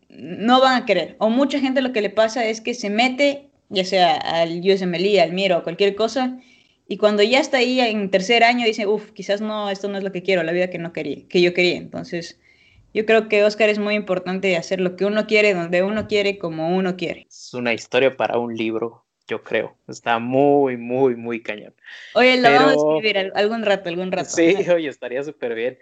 no 0.08 0.60
van 0.60 0.82
a 0.82 0.86
querer. 0.86 1.16
O 1.18 1.28
mucha 1.30 1.60
gente 1.60 1.82
lo 1.82 1.92
que 1.92 2.00
le 2.00 2.10
pasa 2.10 2.44
es 2.46 2.60
que 2.60 2.74
se 2.74 2.90
mete, 2.90 3.50
ya 3.68 3.84
sea 3.84 4.16
al 4.16 4.60
USMLE, 4.60 5.20
al 5.20 5.32
MIRO 5.32 5.58
o 5.58 5.62
cualquier 5.62 5.94
cosa, 5.94 6.38
y 6.90 6.96
cuando 6.96 7.22
ya 7.22 7.38
está 7.38 7.58
ahí 7.58 7.78
en 7.80 8.10
tercer 8.10 8.42
año, 8.42 8.64
dice, 8.64 8.86
uff, 8.86 9.12
quizás 9.12 9.42
no, 9.42 9.68
esto 9.68 9.88
no 9.88 9.98
es 9.98 10.04
lo 10.04 10.10
que 10.10 10.22
quiero, 10.22 10.42
la 10.42 10.52
vida 10.52 10.70
que 10.70 10.78
no 10.78 10.94
quería, 10.94 11.28
que 11.28 11.42
yo 11.42 11.52
quería. 11.52 11.76
Entonces, 11.76 12.40
yo 12.94 13.04
creo 13.04 13.28
que 13.28 13.44
Oscar 13.44 13.68
es 13.68 13.78
muy 13.78 13.94
importante 13.94 14.56
hacer 14.56 14.80
lo 14.80 14.96
que 14.96 15.04
uno 15.04 15.26
quiere, 15.26 15.52
donde 15.52 15.82
uno 15.82 16.08
quiere, 16.08 16.38
como 16.38 16.74
uno 16.74 16.96
quiere. 16.96 17.26
Es 17.28 17.52
una 17.52 17.74
historia 17.74 18.16
para 18.16 18.38
un 18.38 18.56
libro, 18.56 19.04
yo 19.26 19.42
creo. 19.42 19.76
Está 19.86 20.18
muy, 20.18 20.78
muy, 20.78 21.14
muy 21.14 21.42
cañón. 21.42 21.74
Oye, 22.14 22.38
lo 22.38 22.44
Pero... 22.44 22.54
vamos 22.54 22.72
a 22.72 22.96
escribir 22.96 23.32
algún 23.34 23.62
rato, 23.64 23.90
algún 23.90 24.10
rato. 24.10 24.30
Sí, 24.30 24.56
oye, 24.74 24.88
estaría 24.88 25.22
súper 25.22 25.54
bien. 25.54 25.78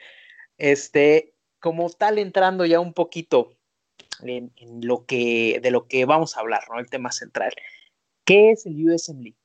Este, 0.58 1.34
como 1.60 1.88
tal, 1.90 2.18
entrando 2.18 2.66
ya 2.66 2.80
un 2.80 2.92
poquito 2.92 3.54
en, 4.25 4.50
en, 4.56 4.84
lo 4.84 5.06
que, 5.06 5.60
de 5.62 5.70
lo 5.70 5.86
que 5.86 6.04
vamos 6.04 6.36
a 6.36 6.40
hablar, 6.40 6.64
¿no? 6.68 6.80
El 6.80 6.90
tema 6.90 7.12
central. 7.12 7.52
¿Qué 8.25 8.50
es 8.50 8.66
el 8.66 8.90
USMLE? 8.90 9.36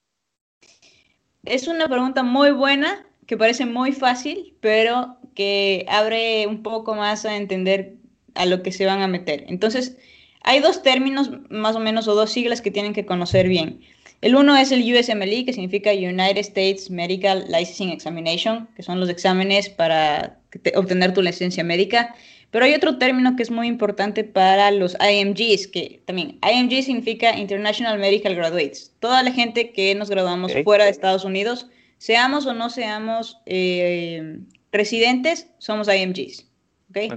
Es 1.43 1.67
una 1.67 1.87
pregunta 1.87 2.23
muy 2.23 2.51
buena 2.51 3.05
que 3.25 3.37
parece 3.37 3.65
muy 3.65 3.93
fácil, 3.93 4.55
pero 4.59 5.17
que 5.33 5.85
abre 5.89 6.45
un 6.47 6.61
poco 6.61 6.93
más 6.95 7.25
a 7.25 7.35
entender 7.35 7.95
a 8.35 8.45
lo 8.45 8.61
que 8.61 8.71
se 8.71 8.85
van 8.85 9.01
a 9.01 9.07
meter. 9.07 9.45
Entonces, 9.47 9.97
hay 10.43 10.59
dos 10.59 10.83
términos 10.83 11.31
más 11.49 11.75
o 11.75 11.79
menos 11.79 12.07
o 12.07 12.15
dos 12.15 12.31
siglas 12.31 12.61
que 12.61 12.71
tienen 12.71 12.93
que 12.93 13.05
conocer 13.05 13.47
bien. 13.47 13.81
El 14.21 14.35
uno 14.35 14.55
es 14.55 14.71
el 14.71 14.81
USMLE, 14.81 15.45
que 15.45 15.53
significa 15.53 15.91
United 15.91 16.37
States 16.37 16.91
Medical 16.91 17.45
Licensing 17.47 17.89
Examination, 17.89 18.67
que 18.75 18.83
son 18.83 18.99
los 18.99 19.09
exámenes 19.09 19.69
para 19.69 20.39
obtener 20.75 21.13
tu 21.13 21.23
licencia 21.23 21.63
médica. 21.63 22.13
Pero 22.51 22.65
hay 22.65 22.73
otro 22.73 22.97
término 22.97 23.35
que 23.35 23.43
es 23.43 23.49
muy 23.49 23.67
importante 23.67 24.25
para 24.25 24.71
los 24.71 24.95
IMGs, 24.99 25.67
que 25.67 26.01
también 26.05 26.37
IMG 26.43 26.83
significa 26.83 27.37
International 27.37 27.97
Medical 27.97 28.35
Graduates. 28.35 28.93
Toda 28.99 29.23
la 29.23 29.31
gente 29.31 29.71
que 29.71 29.95
nos 29.95 30.09
graduamos 30.09 30.51
fuera 30.65 30.83
de 30.83 30.91
Estados 30.91 31.23
Unidos, 31.23 31.67
seamos 31.97 32.45
o 32.45 32.53
no 32.53 32.69
seamos 32.69 33.39
eh, 33.45 34.39
residentes, 34.71 35.47
somos 35.59 35.87
IMGs. 35.87 36.45
¿okay? 36.89 37.09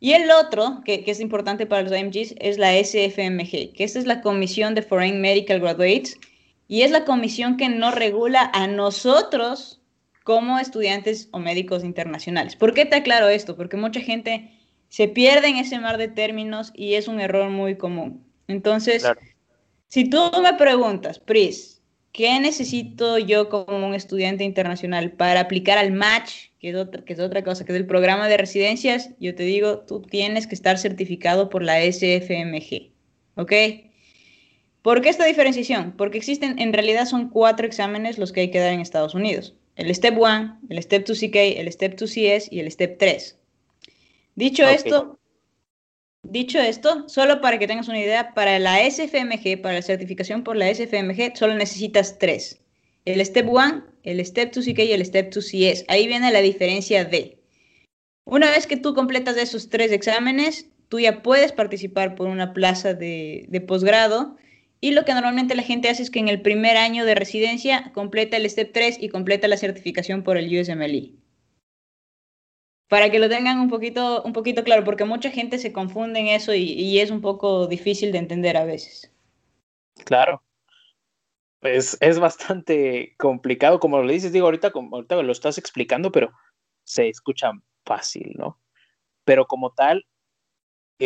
Y 0.00 0.14
el 0.14 0.30
otro, 0.32 0.82
que, 0.84 1.04
es 1.06 1.20
importante 1.20 1.64
para 1.64 1.82
los 1.82 1.92
IMGs, 1.92 2.34
es 2.38 2.58
la 2.58 2.72
SFMG, 2.72 3.72
que 3.72 3.84
esta 3.84 4.00
es 4.00 4.04
la 4.04 4.20
Comisión 4.20 4.74
de 4.74 4.82
Foreign 4.82 5.20
Medical 5.20 5.60
Graduates, 5.60 6.18
y 6.66 6.82
es 6.82 6.90
la 6.90 7.04
comisión 7.04 7.56
que 7.56 7.68
nos 7.68 7.94
regula 7.94 8.50
a 8.52 8.66
nosotros 8.66 9.81
como 10.24 10.58
estudiantes 10.58 11.28
o 11.32 11.38
médicos 11.38 11.84
internacionales. 11.84 12.56
¿Por 12.56 12.74
qué 12.74 12.84
te 12.86 12.96
aclaro 12.96 13.28
esto? 13.28 13.56
Porque 13.56 13.76
mucha 13.76 14.00
gente 14.00 14.50
se 14.88 15.08
pierde 15.08 15.48
en 15.48 15.56
ese 15.56 15.78
mar 15.78 15.98
de 15.98 16.08
términos 16.08 16.72
y 16.74 16.94
es 16.94 17.08
un 17.08 17.20
error 17.20 17.50
muy 17.50 17.76
común. 17.76 18.24
Entonces, 18.46 19.04
si 19.88 20.08
tú 20.08 20.30
me 20.42 20.54
preguntas, 20.54 21.18
Pris, 21.18 21.82
¿qué 22.12 22.38
necesito 22.40 23.18
yo 23.18 23.48
como 23.48 23.86
un 23.86 23.94
estudiante 23.94 24.44
internacional 24.44 25.12
para 25.12 25.40
aplicar 25.40 25.78
al 25.78 25.92
match 25.92 26.52
que 26.62 26.70
es, 26.70 26.76
otra, 26.76 27.04
que 27.04 27.12
es 27.12 27.18
otra 27.18 27.42
cosa, 27.42 27.64
que 27.64 27.72
es 27.72 27.78
el 27.78 27.86
programa 27.86 28.28
de 28.28 28.36
residencias, 28.36 29.10
yo 29.18 29.34
te 29.34 29.42
digo, 29.42 29.80
tú 29.80 30.00
tienes 30.00 30.46
que 30.46 30.54
estar 30.54 30.78
certificado 30.78 31.50
por 31.50 31.64
la 31.64 31.80
SFMG, 31.80 32.92
¿ok? 33.34 33.52
¿Por 34.80 35.00
qué 35.00 35.08
esta 35.08 35.24
diferenciación? 35.24 35.92
Porque 35.96 36.18
existen, 36.18 36.60
en 36.60 36.72
realidad 36.72 37.06
son 37.06 37.30
cuatro 37.30 37.66
exámenes 37.66 38.16
los 38.16 38.30
que 38.30 38.42
hay 38.42 38.50
que 38.52 38.60
dar 38.60 38.72
en 38.72 38.80
Estados 38.80 39.16
Unidos. 39.16 39.56
El 39.76 39.94
Step 39.94 40.18
1, 40.18 40.60
el 40.68 40.82
Step 40.82 41.06
2 41.06 41.18
CK, 41.18 41.36
el 41.56 41.72
Step 41.72 41.98
2 41.98 42.10
CS 42.10 42.52
y 42.52 42.60
el 42.60 42.70
Step 42.70 42.98
3. 42.98 43.38
Dicho 44.34 44.66
esto, 44.66 45.18
dicho 46.22 46.58
esto, 46.58 47.08
solo 47.08 47.40
para 47.40 47.58
que 47.58 47.66
tengas 47.66 47.88
una 47.88 48.00
idea, 48.00 48.32
para 48.34 48.58
la 48.58 48.78
SFMG, 48.78 49.60
para 49.60 49.76
la 49.76 49.82
certificación 49.82 50.42
por 50.42 50.56
la 50.56 50.72
SFMG, 50.72 51.36
solo 51.36 51.54
necesitas 51.54 52.18
tres. 52.18 52.60
El 53.04 53.24
Step 53.24 53.48
1, 53.48 53.84
el 54.04 54.24
Step 54.24 54.52
2CK 54.52 54.86
y 54.86 54.92
el 54.92 55.04
Step 55.04 55.32
2CS. 55.32 55.84
Ahí 55.88 56.06
viene 56.06 56.32
la 56.32 56.40
diferencia 56.40 57.04
de. 57.04 57.38
Una 58.24 58.50
vez 58.50 58.66
que 58.66 58.76
tú 58.76 58.94
completas 58.94 59.36
esos 59.36 59.68
tres 59.68 59.90
exámenes, 59.90 60.68
tú 60.88 61.00
ya 61.00 61.22
puedes 61.22 61.52
participar 61.52 62.14
por 62.14 62.28
una 62.28 62.52
plaza 62.52 62.94
de, 62.94 63.46
de 63.48 63.60
posgrado. 63.60 64.36
Y 64.84 64.90
lo 64.90 65.04
que 65.04 65.14
normalmente 65.14 65.54
la 65.54 65.62
gente 65.62 65.88
hace 65.88 66.02
es 66.02 66.10
que 66.10 66.18
en 66.18 66.26
el 66.26 66.42
primer 66.42 66.76
año 66.76 67.04
de 67.04 67.14
residencia 67.14 67.92
completa 67.94 68.36
el 68.36 68.50
Step 68.50 68.72
3 68.72 69.00
y 69.00 69.10
completa 69.10 69.46
la 69.46 69.56
certificación 69.56 70.24
por 70.24 70.36
el 70.36 70.48
USMLE. 70.48 71.12
Para 72.88 73.08
que 73.08 73.20
lo 73.20 73.28
tengan 73.28 73.60
un 73.60 73.68
poquito, 73.68 74.24
un 74.24 74.32
poquito 74.32 74.64
claro, 74.64 74.82
porque 74.82 75.04
mucha 75.04 75.30
gente 75.30 75.58
se 75.58 75.72
confunde 75.72 76.18
en 76.18 76.26
eso 76.26 76.52
y, 76.52 76.98
es 76.98 77.12
un 77.12 77.20
poco 77.20 77.68
difícil 77.68 78.10
de 78.10 78.18
entender 78.18 78.56
a 78.56 78.64
veces. 78.64 79.14
Claro, 80.04 80.42
pues 81.60 81.96
es 82.00 82.18
bastante 82.18 83.14
complicado, 83.18 83.78
como 83.78 84.02
lo 84.02 84.10
dices, 84.10 84.32
digo, 84.32 84.46
ahorita, 84.46 84.72
ahorita 84.74 85.22
lo 85.22 85.30
estás 85.30 85.58
explicando, 85.58 86.10
pero 86.10 86.32
se 86.82 87.08
escucha 87.08 87.52
fácil, 87.86 88.32
¿no? 88.34 88.58
Pero 89.24 89.46
como 89.46 89.70
tal, 89.70 90.04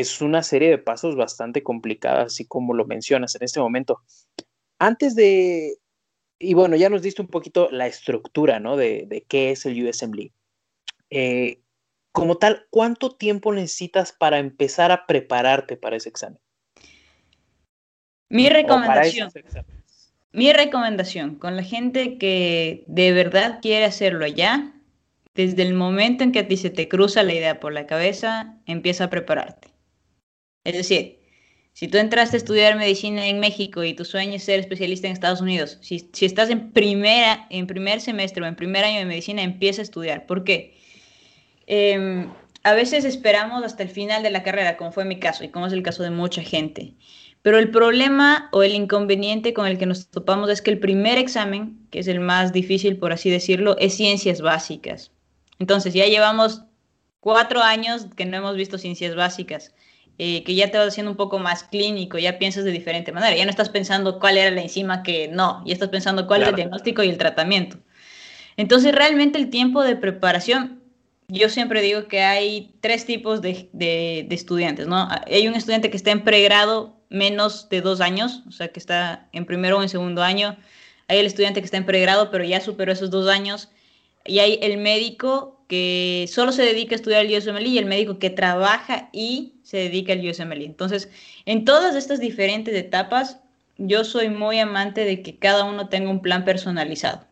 es 0.00 0.20
una 0.20 0.42
serie 0.42 0.70
de 0.70 0.78
pasos 0.78 1.16
bastante 1.16 1.62
complicadas, 1.62 2.32
así 2.32 2.44
como 2.44 2.74
lo 2.74 2.84
mencionas 2.84 3.34
en 3.34 3.44
este 3.44 3.60
momento. 3.60 4.00
Antes 4.78 5.14
de, 5.14 5.78
y 6.38 6.54
bueno, 6.54 6.76
ya 6.76 6.90
nos 6.90 7.02
diste 7.02 7.22
un 7.22 7.28
poquito 7.28 7.68
la 7.70 7.86
estructura, 7.86 8.60
¿no? 8.60 8.76
De, 8.76 9.04
de 9.06 9.22
qué 9.22 9.52
es 9.52 9.64
el 9.66 9.86
USMLE. 9.86 10.32
Eh, 11.10 11.60
como 12.12 12.38
tal, 12.38 12.66
¿cuánto 12.70 13.14
tiempo 13.14 13.52
necesitas 13.52 14.12
para 14.12 14.38
empezar 14.38 14.90
a 14.90 15.06
prepararte 15.06 15.76
para 15.76 15.96
ese 15.96 16.08
examen? 16.08 16.40
Mi 18.28 18.48
recomendación. 18.48 19.30
Mi 20.32 20.52
recomendación 20.52 21.36
con 21.36 21.56
la 21.56 21.62
gente 21.62 22.18
que 22.18 22.84
de 22.86 23.12
verdad 23.12 23.60
quiere 23.62 23.84
hacerlo 23.84 24.24
allá, 24.24 24.74
desde 25.34 25.62
el 25.62 25.74
momento 25.74 26.24
en 26.24 26.32
que 26.32 26.40
a 26.40 26.48
ti 26.48 26.56
se 26.56 26.70
te 26.70 26.88
cruza 26.88 27.22
la 27.22 27.34
idea 27.34 27.60
por 27.60 27.72
la 27.72 27.86
cabeza, 27.86 28.56
empieza 28.66 29.04
a 29.04 29.10
prepararte. 29.10 29.75
Es 30.66 30.74
decir, 30.74 31.20
si 31.74 31.86
tú 31.86 31.98
entraste 31.98 32.36
a 32.36 32.38
estudiar 32.38 32.76
medicina 32.76 33.26
en 33.26 33.38
México 33.38 33.84
y 33.84 33.94
tu 33.94 34.04
sueño 34.04 34.34
es 34.34 34.42
ser 34.42 34.58
especialista 34.58 35.06
en 35.06 35.12
Estados 35.12 35.40
Unidos, 35.40 35.78
si, 35.80 36.08
estás 36.20 36.50
en, 36.50 36.72
primera, 36.72 37.46
en 37.50 37.66
primer 37.66 38.00
semestre 38.00 38.42
o 38.42 38.46
en 38.46 38.56
primer 38.56 38.84
año 38.84 38.98
de 38.98 39.04
medicina, 39.04 39.42
empieza 39.42 39.80
a 39.80 39.84
estudiar. 39.84 40.26
¿Por 40.26 40.42
qué? 40.42 40.76
Em, 41.66 42.32
a 42.64 42.72
veces 42.72 43.04
esperamos 43.04 43.62
hasta 43.62 43.84
el 43.84 43.90
final 43.90 44.24
de 44.24 44.30
la 44.30 44.42
carrera, 44.42 44.76
como 44.76 44.90
fue 44.90 45.04
mi 45.04 45.20
caso 45.20 45.44
y 45.44 45.50
como 45.50 45.68
es 45.68 45.72
el 45.72 45.84
caso 45.84 46.02
de 46.02 46.10
mucha 46.10 46.42
gente. 46.42 46.94
Pero 47.42 47.58
el 47.58 47.70
problema 47.70 48.48
o 48.50 48.64
el 48.64 48.74
inconveniente 48.74 49.54
con 49.54 49.68
el 49.68 49.78
que 49.78 49.86
nos 49.86 50.08
topamos 50.08 50.50
es 50.50 50.62
que 50.62 50.72
el 50.72 50.80
primer 50.80 51.16
examen, 51.16 51.78
que 51.90 52.00
es 52.00 52.08
el 52.08 52.18
más 52.18 52.52
difícil 52.52 52.96
por 52.96 53.12
así 53.12 53.30
decirlo, 53.30 53.76
es 53.78 53.94
ciencias 53.94 54.40
básicas. 54.40 55.12
Entonces 55.60 55.94
ya 55.94 56.06
llevamos 56.06 56.62
cuatro 57.20 57.60
años 57.62 58.06
que 58.16 58.24
no 58.24 58.36
hemos 58.36 58.56
visto 58.56 58.78
ciencias 58.78 59.14
básicas, 59.14 59.74
eh, 60.18 60.42
que 60.44 60.54
ya 60.54 60.70
te 60.70 60.78
vas 60.78 60.88
haciendo 60.88 61.10
un 61.10 61.16
poco 61.16 61.38
más 61.38 61.64
clínico, 61.64 62.18
ya 62.18 62.38
piensas 62.38 62.64
de 62.64 62.72
diferente 62.72 63.12
manera, 63.12 63.36
ya 63.36 63.44
no 63.44 63.50
estás 63.50 63.68
pensando 63.68 64.18
cuál 64.18 64.38
era 64.38 64.50
la 64.50 64.62
enzima 64.62 65.02
que 65.02 65.28
no, 65.28 65.62
ya 65.66 65.74
estás 65.74 65.88
pensando 65.88 66.26
cuál 66.26 66.42
es 66.42 66.48
el 66.48 66.56
diagnóstico 66.56 67.02
y 67.02 67.08
el 67.08 67.18
tratamiento. 67.18 67.78
Entonces 68.56 68.94
realmente 68.94 69.38
el 69.38 69.50
tiempo 69.50 69.82
de 69.82 69.96
preparación 69.96 70.80
yo 71.28 71.48
siempre 71.48 71.82
digo 71.82 72.06
que 72.06 72.22
hay 72.22 72.74
tres 72.80 73.04
tipos 73.04 73.42
de, 73.42 73.68
de, 73.72 74.26
estudiantes, 74.30 74.86
¿no? 74.86 75.08
Hay 75.26 75.48
un 75.48 75.54
estudiante 75.54 75.90
que 75.90 75.96
está 75.96 76.12
en 76.12 76.22
pregrado 76.22 76.96
menos 77.08 77.68
de 77.68 77.80
dos 77.80 78.00
años, 78.00 78.42
o 78.46 78.52
sea, 78.52 78.68
que 78.68 78.78
está 78.78 79.28
en 79.32 79.44
primero 79.44 79.78
o 79.78 79.82
en 79.82 79.88
segundo 79.88 80.22
año. 80.22 80.56
Hay 81.08 81.18
el 81.18 81.26
estudiante 81.26 81.60
que 81.60 81.64
está 81.64 81.78
en 81.78 81.86
pregrado, 81.86 82.30
pero 82.30 82.44
ya 82.44 82.60
superó 82.60 82.92
esos 82.92 83.10
dos 83.10 83.28
años. 83.28 83.70
Y 84.24 84.38
hay 84.38 84.58
el 84.62 84.78
médico 84.78 85.64
que 85.68 86.28
solo 86.32 86.52
se 86.52 86.62
dedica 86.62 86.94
a 86.94 86.96
estudiar 86.96 87.26
el 87.26 87.36
USMLE 87.36 87.68
y 87.68 87.78
el 87.78 87.86
médico 87.86 88.18
que 88.18 88.30
trabaja 88.30 89.08
y 89.12 89.54
se 89.66 89.78
dedica 89.78 90.12
al 90.12 90.24
USMLE. 90.24 90.64
Entonces, 90.64 91.10
en 91.44 91.64
todas 91.64 91.96
estas 91.96 92.20
diferentes 92.20 92.72
etapas, 92.72 93.40
yo 93.78 94.04
soy 94.04 94.28
muy 94.28 94.60
amante 94.60 95.04
de 95.04 95.22
que 95.22 95.38
cada 95.38 95.64
uno 95.64 95.88
tenga 95.88 96.08
un 96.10 96.22
plan 96.22 96.44
personalizado. 96.44 97.26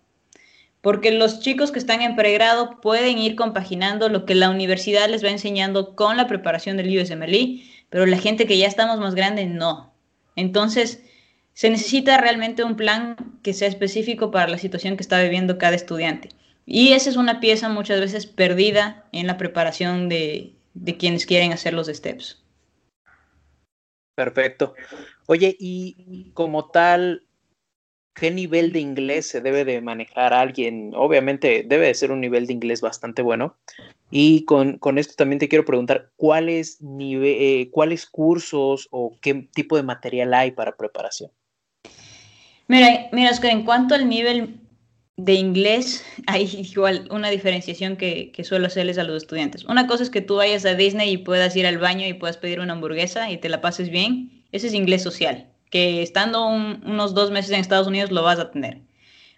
Porque 0.81 1.13
los 1.13 1.39
chicos 1.39 1.71
que 1.71 1.79
están 1.79 2.03
en 2.03 2.17
pregrado 2.17 2.81
pueden 2.81 3.19
ir 3.19 3.37
compaginando 3.37 4.09
lo 4.09 4.27
que 4.27 4.35
la 4.35 4.51
universidad 4.51 5.09
les 5.09 5.25
va 5.25 5.31
enseñando 5.31 5.95
con 5.95 6.17
la 6.17 6.27
preparación 6.27 6.77
del 6.77 6.99
USMLE 7.01 7.63
pero 7.95 8.07
la 8.07 8.19
gente 8.19 8.49
que 8.49 8.59
ya 8.59 8.67
estamos 8.67 8.99
más 8.99 9.15
grande 9.15 9.47
no. 9.47 9.95
Entonces, 10.35 11.05
se 11.53 11.71
necesita 11.71 12.19
realmente 12.19 12.65
un 12.65 12.75
plan 12.75 13.15
que 13.45 13.53
sea 13.53 13.69
específico 13.69 14.33
para 14.33 14.49
la 14.49 14.59
situación 14.59 14.97
que 14.97 15.03
está 15.05 15.23
viviendo 15.23 15.59
cada 15.59 15.77
estudiante. 15.77 16.31
Y 16.67 16.95
esa 16.95 17.09
es 17.09 17.15
una 17.15 17.39
pieza 17.39 17.69
muchas 17.69 18.01
veces 18.01 18.27
perdida 18.27 19.05
en 19.13 19.29
la 19.29 19.37
preparación 19.37 20.09
de, 20.09 20.55
de 20.75 20.97
quienes 20.97 21.27
quieren 21.27 21.53
hacer 21.53 21.73
los 21.73 21.87
steps. 21.87 22.43
Perfecto. 24.15 24.75
Oye, 25.27 25.57
y 25.59 26.31
como 26.35 26.71
tal, 26.71 27.27
¿qué 28.15 28.31
nivel 28.31 28.73
de 28.73 28.81
inglés 28.81 29.27
se 29.27 29.41
debe 29.41 29.65
de 29.65 29.81
manejar 29.81 30.33
alguien? 30.33 30.93
Obviamente 30.95 31.65
debe 31.67 31.89
de 31.89 31.95
ser 31.95 32.13
un 32.13 32.21
nivel 32.21 32.47
de 32.47 32.53
inglés 32.53 32.81
bastante 32.81 33.23
bueno. 33.23 33.57
Y 34.11 34.45
con, 34.45 34.79
esto 34.97 35.15
también 35.17 35.41
te 35.41 35.49
quiero 35.49 35.65
preguntar, 35.65 36.11
¿cuáles, 36.17 36.79
eh, 37.01 37.69
¿cuáles 37.73 38.07
cursos 38.07 38.87
o 38.91 39.19
qué 39.21 39.35
tipo 39.53 39.77
de 39.77 39.83
material 39.83 40.33
hay 40.35 40.53
para 40.53 40.77
preparación? 40.77 41.33
Mira, 42.69 43.09
mira, 43.13 43.31
Oscar, 43.31 43.51
en 43.51 43.65
cuanto 43.65 43.95
al 43.95 44.09
nivel 44.09 44.61
de 45.17 45.35
inglés, 45.35 46.05
hay 46.27 46.45
igual 46.45 47.09
una 47.11 47.31
diferenciación 47.31 47.97
que, 47.97 48.33
que, 48.33 48.45
suelo 48.45 48.67
hacerles 48.67 48.99
a 48.99 49.05
los 49.05 49.23
estudiantes. 49.23 49.65
Una 49.65 49.87
cosa 49.87 50.03
es 50.03 50.11
que 50.11 50.21
tú 50.21 50.37
vayas 50.37 50.65
a 50.65 50.75
Disney 50.75 51.11
y 51.11 51.19
puedas 51.19 51.55
ir 51.57 51.67
al 51.67 51.79
baño 51.79 52.07
y 52.07 52.15
puedas 52.15 52.37
pedir 52.37 52.61
una 52.61 52.73
hamburguesa 52.73 53.31
y 53.31 53.39
te 53.39 53.49
la 53.49 53.61
pases 53.61 53.91
bien. 53.91 54.45
Ese 54.53 54.69
es 54.69 54.75
inglés 54.75 55.03
social 55.03 55.49
que 55.75 56.03
estando 56.03 56.47
unos 56.47 57.15
dos 57.15 57.33
meses 57.33 57.51
en 57.51 57.59
Estados 57.59 57.89
Unidos 57.89 58.13
lo 58.13 58.23
vas 58.23 58.39
a 58.39 58.53
tener. 58.53 58.79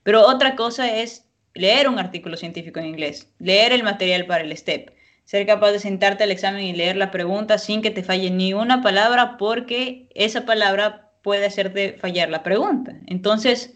Pero 0.02 0.26
otra 0.26 0.54
cosa 0.54 0.94
es 0.94 1.24
leer 1.54 1.88
un 1.88 1.98
artículo 1.98 2.36
científico 2.36 2.78
en 2.78 2.84
inglés, 2.84 3.32
leer 3.38 3.72
el 3.72 3.82
material 3.82 4.26
para 4.26 4.44
el 4.44 4.54
STEP, 4.54 4.90
ser 5.24 5.46
capaz 5.46 5.72
de 5.72 5.78
sentarte 5.78 6.24
al 6.24 6.30
examen 6.30 6.62
y 6.62 6.74
leer 6.74 6.98
la 6.98 7.10
pregunta 7.10 7.56
sin 7.56 7.80
que 7.80 7.90
te 7.90 8.02
falle 8.02 8.30
ni 8.30 8.52
una 8.52 8.82
palabra 8.82 9.38
porque 9.38 10.10
esa 10.14 10.44
palabra 10.44 11.10
puede 11.22 11.46
hacerte 11.46 11.96
fallar 11.98 12.28
la 12.28 12.42
pregunta. 12.42 12.94
Entonces, 13.06 13.74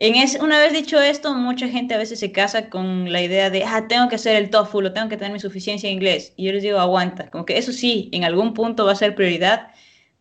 En 0.00 0.14
ese, 0.14 0.40
una 0.40 0.60
vez 0.60 0.72
dicho 0.72 1.00
esto, 1.00 1.34
mucha 1.34 1.66
gente 1.66 1.92
a 1.92 1.98
veces 1.98 2.20
se 2.20 2.30
casa 2.30 2.70
con 2.70 3.12
la 3.12 3.20
idea 3.20 3.50
de, 3.50 3.64
ah, 3.64 3.88
tengo 3.88 4.08
que 4.08 4.14
hacer 4.14 4.36
el 4.36 4.48
TOEFL 4.48 4.86
o 4.86 4.92
tengo 4.92 5.08
que 5.08 5.16
tener 5.16 5.32
mi 5.32 5.40
suficiencia 5.40 5.88
en 5.88 5.96
inglés. 5.96 6.32
Y 6.36 6.46
yo 6.46 6.52
les 6.52 6.62
digo, 6.62 6.78
aguanta, 6.78 7.28
como 7.30 7.44
que 7.44 7.58
eso 7.58 7.72
sí, 7.72 8.08
en 8.12 8.22
algún 8.22 8.54
punto 8.54 8.86
va 8.86 8.92
a 8.92 8.94
ser 8.94 9.16
prioridad, 9.16 9.72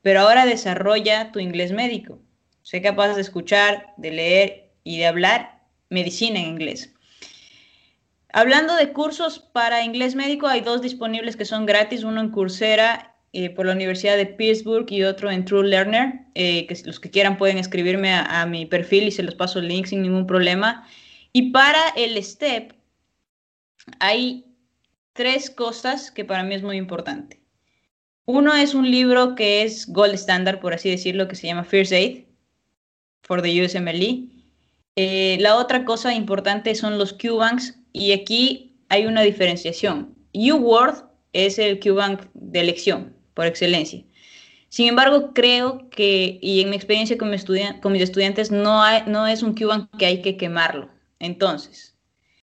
pero 0.02 0.22
ahora 0.22 0.48
desarrolla 0.48 1.32
tu 1.32 1.40
inglés 1.40 1.74
médico. 1.74 2.20
Sé 2.64 2.82
capaz 2.82 3.14
de 3.14 3.22
escuchar, 3.22 3.94
de 3.98 4.10
leer 4.10 4.72
y 4.84 4.98
de 4.98 5.06
hablar 5.06 5.62
medicina 5.90 6.40
en 6.40 6.48
inglés. 6.48 6.96
Hablando 8.34 8.76
de 8.76 8.94
cursos 8.94 9.38
para 9.38 9.84
inglés 9.84 10.16
médico, 10.16 10.48
hay 10.48 10.62
dos 10.62 10.82
disponibles 10.82 11.36
que 11.36 11.46
son 11.46 11.68
gratis, 11.68 12.04
uno 12.04 12.20
en 12.22 12.32
Coursera 12.32 13.16
eh, 13.40 13.52
por 13.52 13.68
la 13.68 13.74
Universidad 13.74 14.18
de 14.18 14.26
Pittsburgh 14.26 14.92
y 14.92 15.04
otro 15.04 15.30
en 15.30 15.46
True 15.46 15.68
Learner, 15.68 16.22
eh, 16.34 16.66
que 16.66 16.76
los 16.86 17.00
que 17.00 17.12
quieran 17.12 17.38
pueden 17.38 17.60
escribirme 17.60 18.12
a, 18.12 18.48
mi 18.48 18.66
perfil 18.66 19.04
y 19.04 19.12
se 19.12 19.22
los 19.22 19.36
paso 19.36 19.60
el 19.60 19.68
link 19.68 19.86
sin 19.86 20.02
ningún 20.02 20.26
problema. 20.26 20.88
Y 21.34 21.52
para 21.52 21.90
el 21.96 22.18
STEP 22.24 22.72
hay 24.00 24.44
tres 25.14 25.52
cosas 25.52 26.10
que 26.10 26.26
para 26.26 26.42
mí 26.42 26.56
es 26.56 26.64
muy 26.64 26.78
importante. 26.78 27.40
Uno 28.26 28.56
es 28.56 28.74
un 28.74 28.90
libro 28.90 29.36
que 29.36 29.62
es 29.62 29.86
gold 29.86 30.16
standard, 30.16 30.60
por 30.60 30.74
así 30.74 30.90
decirlo, 30.90 31.28
que 31.28 31.36
se 31.36 31.46
llama 31.46 31.64
First 31.64 31.92
Aid 31.92 32.24
for 33.22 33.44
the 33.44 33.64
USMLE. 33.64 34.30
Eh, 34.96 35.38
la 35.42 35.58
otra 35.58 35.86
cosa 35.86 36.12
importante 36.12 36.74
son 36.74 36.98
los 36.98 37.14
Q-Banks 37.14 37.78
y 37.94 38.14
aquí 38.14 38.82
hay 38.90 39.06
una 39.06 39.22
diferenciación. 39.22 40.16
UWord 40.34 41.04
es 41.34 41.60
el 41.60 41.80
Q-Bank 41.80 42.30
de 42.34 42.62
elección 42.62 43.17
por 43.38 43.46
excelencia. 43.46 44.04
Sin 44.68 44.88
embargo, 44.88 45.32
creo 45.36 45.92
que, 45.92 46.40
y 46.42 46.62
en 46.62 46.72
mi 46.72 46.76
experiencia 46.76 47.20
con, 47.20 47.30
mi 47.30 47.38
con 47.82 47.92
mis 47.92 48.02
estudiantes, 48.02 48.50
no, 48.50 49.28
es 49.28 49.44
un 49.44 49.54
Q-Bank 49.54 49.96
que 49.96 50.08
hay 50.08 50.24
que 50.24 50.38
quemarlo. 50.38 50.90
Entonces, 51.20 51.96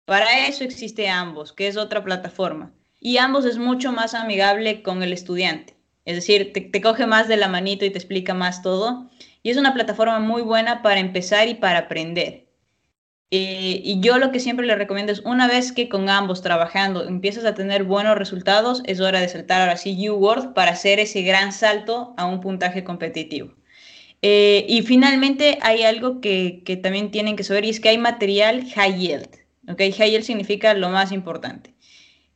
para 0.03 0.45
eso 0.45 0.65
existe 0.65 1.07
ambos, 1.07 1.53
que 1.53 1.67
es 1.67 1.77
otra 1.77 2.03
plataforma 2.03 2.73
y 2.99 3.17
ambos 3.17 3.45
es 3.45 3.57
mucho 3.57 3.93
más 3.93 4.13
amigable 4.13 4.83
con 4.83 5.03
el 5.03 5.13
estudiante. 5.13 5.77
Es 6.03 6.15
decir, 6.15 6.51
te, 6.51 6.81
coge 6.81 7.07
más 7.07 7.29
de 7.29 7.37
la 7.37 7.47
manito 7.47 7.85
y 7.85 7.89
te 7.89 7.97
explica 7.97 8.33
más 8.33 8.61
todo. 8.61 9.09
Y 9.41 9.51
es 9.51 9.57
una 9.57 9.73
plataforma 9.73 10.19
muy 10.19 10.41
buena 10.41 10.81
para 10.81 10.99
empezar 10.99 11.47
y 11.47 11.53
para 11.53 11.79
aprender. 11.79 12.42
Eh, 13.35 13.81
y 13.83 13.99
yo 13.99 14.19
lo 14.19 14.31
que 14.31 14.39
siempre 14.39 14.67
le 14.67 14.75
recomiendo 14.75 15.11
es, 15.11 15.21
una 15.21 15.47
vez 15.47 15.71
que 15.71 15.89
con 15.89 16.07
ambos 16.07 16.43
trabajando 16.43 17.07
empiezas 17.07 17.45
a 17.45 17.55
tener 17.55 17.83
buenos 17.83 18.15
resultados, 18.15 18.83
es 18.85 18.99
hora 18.99 19.19
de 19.21 19.27
saltar 19.27 19.61
ahora 19.61 19.75
sí 19.75 20.07
UWord 20.07 20.53
para 20.53 20.73
hacer 20.73 20.99
ese 20.99 21.23
gran 21.23 21.51
salto 21.51 22.13
a 22.15 22.27
un 22.27 22.41
puntaje 22.41 22.83
competitivo. 22.83 23.55
Eh, 24.21 24.67
y 24.69 24.83
finalmente 24.83 25.57
hay 25.63 25.81
algo 25.81 26.21
que, 26.21 26.61
que, 26.63 26.77
también 26.77 27.09
tienen 27.09 27.35
que 27.35 27.43
saber 27.43 27.65
y 27.65 27.69
es 27.69 27.79
que 27.79 27.89
hay 27.89 27.97
material 27.97 28.65
high 28.75 28.99
yield. 28.99 29.29
¿okay? 29.67 29.91
High 29.91 30.11
yield 30.11 30.25
significa 30.25 30.75
lo 30.75 30.89
más 30.89 31.11
importante. 31.11 31.73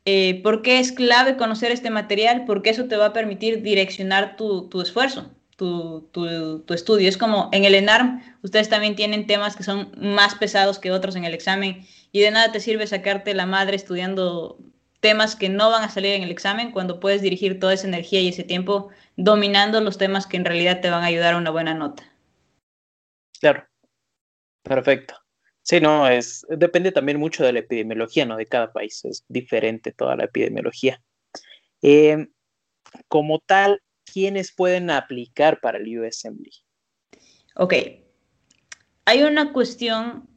Eh, 0.06 0.42
¿Por 0.42 0.64
qué 0.64 0.80
es 0.80 0.92
clave 0.92 1.38
conocer 1.38 1.72
este 1.72 1.92
material? 1.92 2.46
Porque 2.48 2.72
eso 2.72 2.86
te 2.86 2.98
va 2.98 3.08
a 3.08 3.14
permitir 3.14 3.62
direccionar 3.62 4.36
tu, 4.36 4.68
tu 4.68 4.82
esfuerzo, 4.82 5.30
tu, 5.58 6.08
tu, 6.14 6.62
tu, 6.62 6.74
estudio. 6.74 7.10
Es 7.10 7.18
como 7.18 7.50
en 7.52 7.66
el 7.66 7.76
ENARM, 7.76 8.22
ustedes 8.44 8.70
también 8.70 8.96
tienen 8.96 9.28
temas 9.28 9.56
que 9.56 9.64
son 9.64 9.92
más 9.98 10.36
pesados 10.36 10.80
que 10.80 10.92
otros 10.92 11.16
en 11.16 11.26
el 11.26 11.34
examen 11.34 11.86
y 12.12 12.22
de 12.22 12.32
nada 12.32 12.52
te 12.52 12.62
sirve 12.62 12.88
sacarte 12.88 13.34
la 13.34 13.46
madre 13.46 13.76
estudiando 13.76 14.60
temas 15.00 15.36
que 15.36 15.50
no 15.50 15.70
van 15.70 15.84
a 15.84 15.90
salir 15.90 16.14
en 16.14 16.24
el 16.24 16.32
examen 16.32 16.72
cuando 16.72 17.00
puedes 17.00 17.22
dirigir 17.22 17.60
toda 17.60 17.74
esa 17.74 17.88
energía 17.88 18.22
y 18.22 18.30
ese 18.30 18.44
tiempo 18.44 18.90
dominando 19.16 19.82
los 19.82 19.98
temas 19.98 20.28
que 20.28 20.38
en 20.38 20.46
realidad 20.46 20.80
te 20.80 20.90
van 20.90 21.04
a 21.04 21.08
ayudar 21.08 21.34
a 21.34 21.38
una 21.38 21.50
buena 21.50 21.74
nota. 21.74 22.04
Claro, 23.40 23.68
perfecto. 24.64 25.16
Sí, 25.64 25.82
no, 25.82 26.08
es, 26.08 26.46
depende 26.50 26.92
también 26.92 27.20
mucho 27.20 27.44
de 27.44 27.52
la 27.52 27.60
epidemiología, 27.60 28.26
¿no? 28.26 28.38
De 28.38 28.46
cada 28.46 28.72
país, 28.72 29.04
es 29.04 29.26
diferente 29.28 29.92
toda 29.92 30.16
la 30.16 30.26
epidemiología. 30.26 31.02
Eh, 31.82 32.28
como 33.08 33.40
tal, 33.40 33.82
¿quiénes 34.18 34.52
pueden 34.52 34.90
aplicar 34.90 35.60
para 35.62 35.78
el 35.78 36.00
USMLE? 36.00 36.50
Ok, 37.56 37.74
hay 39.06 39.22
una 39.22 39.54
cuestión 39.54 40.28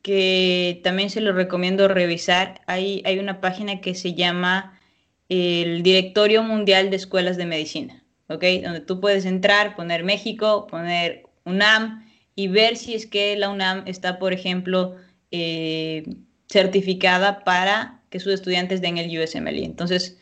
que 0.00 0.80
también 0.82 1.10
se 1.10 1.20
lo 1.20 1.34
recomiendo 1.34 1.88
revisar. 1.88 2.62
Hay, 2.66 3.02
hay 3.04 3.18
una 3.18 3.42
página 3.42 3.82
que 3.82 3.94
se 3.94 4.14
llama 4.14 4.80
el 5.28 5.82
Directorio 5.82 6.42
Mundial 6.42 6.88
de 6.88 6.96
Escuelas 6.96 7.36
de 7.36 7.44
Medicina, 7.44 8.02
¿ok? 8.28 8.44
Donde 8.62 8.80
tú 8.80 8.98
puedes 8.98 9.26
entrar, 9.26 9.76
poner 9.76 10.04
México, 10.04 10.66
poner 10.66 11.24
UNAM, 11.44 12.10
y 12.34 12.48
ver 12.48 12.78
si 12.78 12.94
es 12.94 13.06
que 13.06 13.36
la 13.36 13.50
UNAM 13.50 13.82
está, 13.84 14.18
por 14.18 14.32
ejemplo, 14.32 14.96
eh, 15.32 16.02
certificada 16.48 17.44
para 17.44 18.00
que 18.08 18.20
sus 18.20 18.32
estudiantes 18.32 18.80
den 18.80 18.96
el 18.96 19.18
USMLE. 19.18 19.66
Entonces, 19.66 20.18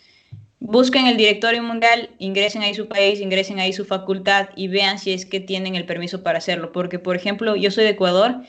busquen 0.61 1.07
el 1.07 1.17
directorio 1.17 1.63
mundial, 1.63 2.11
ingresen 2.19 2.63
ahí 2.63 2.75
su 2.75 2.89
país, 2.89 3.21
ingresen 3.21 3.59
ahí 3.59 3.73
su 3.73 3.85
facultad 3.85 4.49
y 4.57 4.69
vean 4.69 4.99
si 4.99 5.13
es 5.13 5.27
que 5.27 5.41
tienen 5.41 5.75
el 5.75 5.87
permiso 5.87 6.23
para 6.23 6.39
hacerlo. 6.39 6.73
Porque, 6.73 6.99
por 6.99 7.17
ejemplo, 7.17 7.57
yo 7.57 7.71
soy 7.71 7.85
de 7.85 7.91
Ecuador 7.91 8.43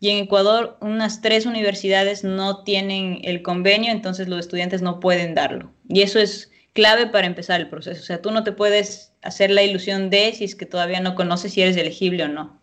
y 0.00 0.10
en 0.10 0.24
Ecuador 0.24 0.76
unas 0.80 1.20
tres 1.20 1.46
universidades 1.46 2.24
no 2.24 2.64
tienen 2.64 3.20
el 3.22 3.42
convenio, 3.42 3.90
entonces 3.90 4.28
los 4.28 4.40
estudiantes 4.40 4.82
no 4.82 5.00
pueden 5.00 5.34
darlo. 5.34 5.72
Y 5.88 6.02
eso 6.02 6.18
es 6.18 6.50
clave 6.74 7.06
para 7.06 7.26
empezar 7.26 7.60
el 7.60 7.70
proceso. 7.70 8.00
O 8.00 8.04
sea, 8.04 8.20
tú 8.20 8.30
no 8.30 8.44
te 8.44 8.52
puedes 8.52 9.14
hacer 9.22 9.50
la 9.50 9.62
ilusión 9.62 10.10
de 10.10 10.32
si 10.32 10.44
es 10.44 10.54
que 10.54 10.66
todavía 10.66 11.00
no 11.00 11.14
conoces 11.14 11.52
si 11.52 11.62
eres 11.62 11.76
elegible 11.76 12.24
o 12.24 12.28
no. 12.28 12.60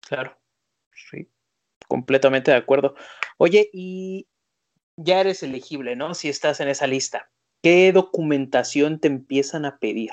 Claro, 0.00 0.36
sí, 1.10 1.28
completamente 1.86 2.50
de 2.50 2.56
acuerdo. 2.56 2.94
Oye, 3.38 3.70
y 3.72 4.26
ya 4.96 5.20
eres 5.20 5.42
elegible, 5.42 5.96
¿no? 5.96 6.14
Si 6.14 6.28
estás 6.28 6.60
en 6.60 6.68
esa 6.68 6.86
lista, 6.86 7.30
¿qué 7.62 7.92
documentación 7.92 8.98
te 8.98 9.08
empiezan 9.08 9.64
a 9.64 9.78
pedir? 9.78 10.10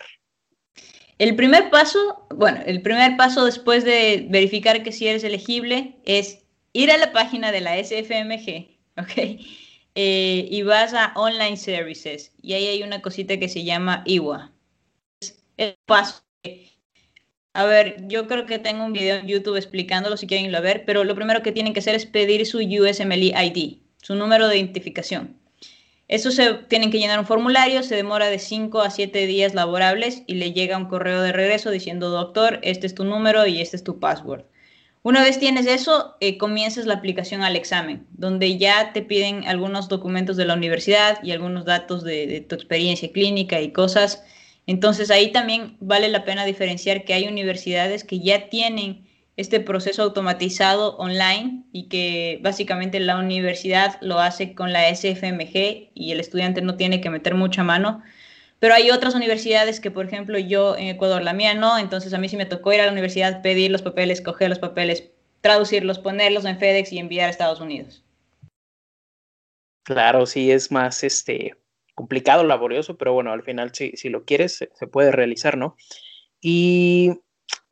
El 1.18 1.36
primer 1.36 1.70
paso, 1.70 2.26
bueno, 2.34 2.62
el 2.66 2.82
primer 2.82 3.18
paso 3.18 3.44
después 3.44 3.84
de 3.84 4.28
verificar 4.30 4.84
que 4.84 4.92
si 4.92 5.08
eres 5.08 5.24
elegible 5.24 5.98
es 6.06 6.46
ir 6.72 6.92
a 6.92 6.98
la 6.98 7.12
página 7.12 7.52
de 7.52 7.62
la 7.62 7.76
SFMG, 7.84 8.78
¿ok? 8.98 9.42
Eh, 9.96 10.48
y 10.50 10.62
vas 10.62 10.94
a 10.94 11.12
Online 11.16 11.58
Services 11.58 12.32
y 12.42 12.54
ahí 12.54 12.68
hay 12.68 12.84
una 12.84 13.02
cosita 13.02 13.38
que 13.38 13.50
se 13.50 13.66
llama 13.66 14.04
IWA. 14.06 14.54
Es 15.20 15.44
el 15.58 15.76
paso 15.86 16.24
a 17.54 17.66
ver, 17.66 18.08
yo 18.08 18.28
creo 18.28 18.46
que 18.46 18.60
tengo 18.60 18.86
un 18.86 18.94
video 18.94 19.18
en 19.18 19.28
YouTube 19.28 19.58
explicándolo 19.58 20.18
si 20.18 20.28
quieren 20.28 20.46
irlo 20.46 20.60
a 20.60 20.62
ver, 20.62 20.86
pero 20.86 21.04
lo 21.04 21.16
primero 21.16 21.42
que 21.42 21.52
tienen 21.52 21.74
que 21.74 21.80
hacer 21.80 21.96
es 21.96 22.06
pedir 22.06 22.46
su 22.46 22.60
USMLE 22.60 23.34
ID, 23.34 23.80
su 24.02 24.16
número 24.16 24.48
de 24.48 24.58
identificación. 24.58 25.36
Eso 26.10 26.32
se 26.32 26.56
tienen 26.68 26.92
que 26.92 27.00
llenar 27.00 27.20
un 27.20 27.26
formulario, 27.26 27.82
se 27.84 27.96
demora 27.96 28.28
de 28.28 28.40
5 28.40 28.82
a 28.82 28.90
7 28.90 29.26
días 29.28 29.54
laborables 29.54 30.24
y 30.28 30.34
le 30.34 30.52
llega 30.52 30.78
un 30.78 30.90
correo 30.90 31.22
de 31.22 31.32
regreso 31.32 31.72
diciendo, 31.72 32.10
doctor, 32.10 32.60
este 32.62 32.88
es 32.88 32.96
tu 32.96 33.06
número 33.06 33.48
y 33.48 33.62
este 33.62 33.78
es 33.78 33.86
tu 33.86 34.00
password. 34.00 34.44
Una 35.04 35.24
vez 35.24 35.40
tienes 35.40 35.66
eso, 35.66 36.18
eh, 36.20 36.38
comienzas 36.38 36.86
la 36.86 36.96
aplicación 36.96 37.44
al 37.44 37.56
examen, 37.56 38.06
donde 38.12 38.58
ya 38.58 38.92
te 38.92 39.02
piden 39.02 39.48
algunos 39.48 39.88
documentos 39.88 40.36
de 40.36 40.44
la 40.44 40.56
universidad 40.56 41.24
y 41.24 41.32
algunos 41.32 41.64
datos 41.64 42.04
de, 42.04 42.28
de 42.28 42.42
tu 42.42 42.56
experiencia 42.56 43.10
clínica 43.14 43.62
y 43.62 43.72
cosas 43.72 44.24
entonces 44.70 45.10
ahí 45.10 45.32
también 45.32 45.78
vale 45.80 46.10
la 46.10 46.26
pena 46.26 46.46
diferenciar 46.46 47.04
que 47.04 47.16
hay 47.16 47.28
universidades 47.28 48.04
que 48.04 48.20
ya 48.20 48.50
tienen 48.50 49.09
este 49.40 49.62
proceso 49.62 50.04
automatizado 50.04 50.98
online 50.98 51.64
y 51.72 51.88
que 51.88 52.40
básicamente 52.44 53.00
la 53.00 53.18
universidad 53.18 53.98
lo 54.02 54.20
hace 54.20 54.54
con 54.54 54.74
la 54.74 54.94
SFMG 54.94 55.92
y 55.94 56.12
el 56.12 56.20
estudiante 56.20 56.62
no 56.62 56.76
tiene 56.76 57.00
que 57.00 57.10
meter 57.10 57.36
mucha 57.36 57.64
mano. 57.64 58.04
Pero 58.60 58.74
hay 58.74 58.92
otras 58.92 59.16
universidades 59.16 59.80
que, 59.80 59.92
por 59.92 60.06
ejemplo, 60.06 60.38
yo 60.38 60.76
en 60.76 60.88
Ecuador, 60.88 61.22
la 61.22 61.32
mía 61.32 61.54
no, 61.54 61.78
entonces 61.78 62.14
a 62.14 62.18
mí 62.18 62.28
sí 62.28 62.36
me 62.36 62.48
tocó 62.48 62.74
ir 62.74 62.82
a 62.82 62.86
la 62.86 62.92
universidad, 62.92 63.42
pedir 63.42 63.72
los 63.72 63.82
papeles, 63.82 64.20
coger 64.20 64.50
los 64.50 64.60
papeles, 64.60 65.10
traducirlos, 65.40 66.00
ponerlos 66.00 66.44
en 66.44 66.60
FedEx 66.60 66.92
y 66.92 67.00
enviar 67.00 67.28
a 67.28 67.32
Estados 67.32 67.62
Unidos. 67.62 68.04
Claro, 69.84 70.26
sí, 70.26 70.52
es 70.52 70.70
más 70.70 71.06
este 71.06 71.56
complicado, 71.96 72.44
laborioso, 72.44 72.98
pero 72.98 73.14
bueno, 73.14 73.32
al 73.32 73.44
final 73.44 73.74
si, 73.74 73.92
si 73.92 74.10
lo 74.10 74.26
quieres 74.26 74.58
se, 74.58 74.70
se, 74.74 74.86
puede 74.86 75.14
realizar, 75.14 75.58
¿no? 75.58 75.78
Y 76.42 77.22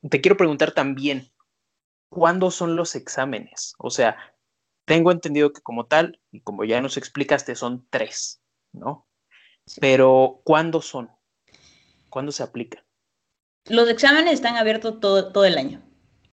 te 0.10 0.22
quiero 0.22 0.38
preguntar 0.38 0.72
también, 0.72 1.30
¿cuándo 2.10 2.52
son 2.52 2.76
los 2.76 2.96
exámenes? 2.96 3.74
O 3.78 3.90
sea, 3.90 4.18
tengo 4.86 5.12
entendido 5.12 5.54
que 5.54 5.62
como 5.62 5.86
tal, 5.86 6.20
y 6.32 6.42
como 6.42 6.64
ya 6.64 6.82
nos 6.82 6.98
explicaste, 6.98 7.56
son 7.56 7.86
tres, 7.90 8.42
¿no? 8.74 9.08
Pero 9.82 10.42
¿cuándo 10.44 10.82
son? 10.82 11.12
¿Cuándo 12.10 12.32
se 12.32 12.44
aplican? 12.44 12.84
Los 13.66 13.90
exámenes 13.90 14.34
están 14.34 14.56
abiertos 14.56 15.00
todo, 15.00 15.32
todo 15.32 15.46
el 15.46 15.58
año. 15.58 15.82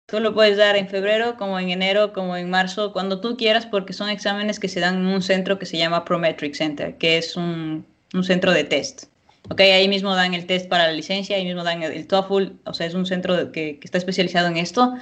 Tú 0.07 0.19
lo 0.19 0.35
puedes 0.35 0.57
dar 0.57 0.75
en 0.75 0.89
febrero, 0.89 1.37
como 1.37 1.61
en 1.61 1.71
enero, 1.71 2.13
como 2.13 2.37
en 2.37 2.51
marzo, 2.51 2.93
cuando 2.93 3.21
tú 3.21 3.37
quieras, 3.37 3.67
porque 3.67 3.93
son 3.93 4.09
exámenes 4.09 4.59
que 4.59 4.67
se 4.67 4.81
dan 4.81 4.97
en 4.97 5.07
un 5.07 5.23
centro 5.23 5.61
que 5.61 5.67
se 5.67 5.79
llama 5.79 6.05
Prometric 6.05 6.55
Center, 6.55 6.99
que 6.99 7.19
es 7.19 7.37
un, 7.37 7.87
un 8.13 8.25
centro 8.25 8.53
de 8.53 8.65
test. 8.65 9.05
Ok, 9.49 9.61
ahí 9.61 9.87
mismo 9.89 10.15
dan 10.17 10.35
el 10.35 10.47
test 10.47 10.69
para 10.69 10.89
la 10.89 10.93
licencia, 10.93 11.37
ahí 11.37 11.45
mismo 11.45 11.63
dan 11.63 11.85
el, 11.85 11.93
el 11.93 12.09
TOEFL, 12.09 12.55
o 12.65 12.75
sea, 12.75 12.89
es 12.89 12.95
un 12.95 13.07
centro 13.07 13.53
que, 13.53 13.79
que, 13.79 13.85
está 13.85 13.99
especializado 13.99 14.49
en 14.49 14.57
esto. 14.57 14.95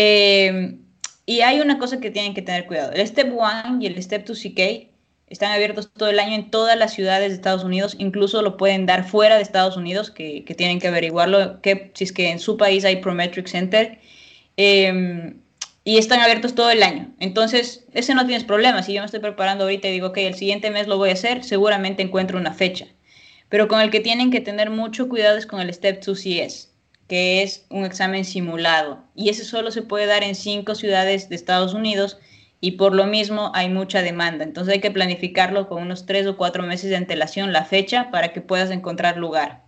Eh, 0.00 0.78
Y 1.26 1.40
hay 1.42 1.60
una 1.60 1.78
cosa 1.78 2.00
que 2.00 2.10
tienen 2.10 2.34
que 2.34 2.42
tener 2.42 2.66
cuidado. 2.66 2.92
El 2.92 3.06
Step 3.06 3.32
1 3.34 3.78
y 3.80 3.86
el 3.86 4.02
Step 4.02 4.24
2 4.26 4.38
CK 4.38 4.60
están 5.28 5.52
abiertos 5.52 5.92
todo 5.92 6.08
el 6.08 6.20
año 6.20 6.34
en 6.36 6.50
todas 6.50 6.78
las 6.78 6.94
ciudades 6.94 7.30
de 7.30 7.34
Estados 7.34 7.64
Unidos, 7.64 7.96
incluso 7.98 8.40
lo 8.42 8.56
pueden 8.56 8.86
dar 8.86 9.04
fuera 9.04 9.36
de 9.36 9.42
Estados 9.42 9.76
Unidos, 9.76 10.10
que, 10.10 10.42
tienen 10.56 10.78
que 10.80 10.88
averiguarlo, 10.88 11.60
si 11.94 12.04
es 12.04 12.12
que 12.12 12.30
en 12.30 12.38
su 12.38 12.56
país 12.56 12.84
hay 12.84 12.96
Prometric 12.96 13.46
Center. 13.48 13.98
Eh, 14.56 15.34
y 15.84 15.96
están 15.98 16.20
abiertos 16.20 16.54
todo 16.54 16.70
el 16.70 16.82
año. 16.82 17.14
Entonces, 17.18 17.86
ese 17.94 18.14
no 18.14 18.26
tienes 18.26 18.44
problema. 18.44 18.82
Si 18.82 18.92
yo 18.92 19.00
me 19.00 19.06
estoy 19.06 19.20
preparando 19.20 19.64
ahorita 19.64 19.88
y 19.88 19.92
digo, 19.92 20.08
ok, 20.08 20.18
el 20.18 20.34
siguiente 20.34 20.70
mes 20.70 20.86
lo 20.86 20.98
voy 20.98 21.10
a 21.10 21.14
hacer, 21.14 21.44
seguramente 21.44 22.02
encuentro 22.02 22.38
una 22.38 22.52
fecha. 22.54 22.86
Pero 23.48 23.68
con 23.68 23.80
el 23.80 23.90
que 23.90 24.00
tienen 24.00 24.30
que 24.30 24.40
tener 24.42 24.70
mucho 24.70 25.08
cuidado 25.08 25.38
es 25.38 25.46
con 25.46 25.60
el 25.60 25.72
Step 25.72 26.04
2 26.04 26.20
CS, 26.22 26.67
que 27.08 27.42
es 27.42 27.66
un 27.70 27.84
examen 27.84 28.24
simulado. 28.24 29.02
Y 29.14 29.30
ese 29.30 29.44
solo 29.44 29.70
se 29.70 29.82
puede 29.82 30.06
dar 30.06 30.22
en 30.22 30.34
cinco 30.34 30.74
ciudades 30.74 31.28
de 31.28 31.34
Estados 31.34 31.74
Unidos 31.74 32.18
y 32.60 32.72
por 32.72 32.94
lo 32.94 33.06
mismo 33.06 33.50
hay 33.54 33.68
mucha 33.68 34.02
demanda. 34.02 34.44
Entonces 34.44 34.74
hay 34.74 34.80
que 34.80 34.90
planificarlo 34.90 35.68
con 35.68 35.82
unos 35.82 36.06
tres 36.06 36.26
o 36.26 36.36
cuatro 36.36 36.62
meses 36.62 36.90
de 36.90 36.96
antelación 36.96 37.52
la 37.52 37.64
fecha 37.64 38.10
para 38.10 38.32
que 38.32 38.40
puedas 38.40 38.70
encontrar 38.70 39.16
lugar. 39.16 39.64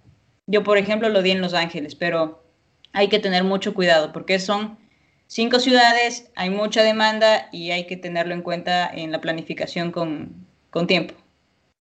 Yo, 0.46 0.62
por 0.62 0.78
ejemplo, 0.78 1.08
lo 1.08 1.22
di 1.22 1.30
en 1.30 1.40
Los 1.40 1.54
Ángeles, 1.54 1.94
pero 1.94 2.44
hay 2.92 3.08
que 3.08 3.20
tener 3.20 3.44
mucho 3.44 3.74
cuidado 3.74 4.12
porque 4.12 4.38
son 4.38 4.78
cinco 5.26 5.60
ciudades, 5.60 6.30
hay 6.34 6.50
mucha 6.50 6.82
demanda 6.82 7.48
y 7.52 7.70
hay 7.70 7.86
que 7.86 7.96
tenerlo 7.96 8.34
en 8.34 8.42
cuenta 8.42 8.90
en 8.92 9.12
la 9.12 9.20
planificación 9.20 9.92
con, 9.92 10.46
con 10.70 10.86
tiempo. 10.86 11.14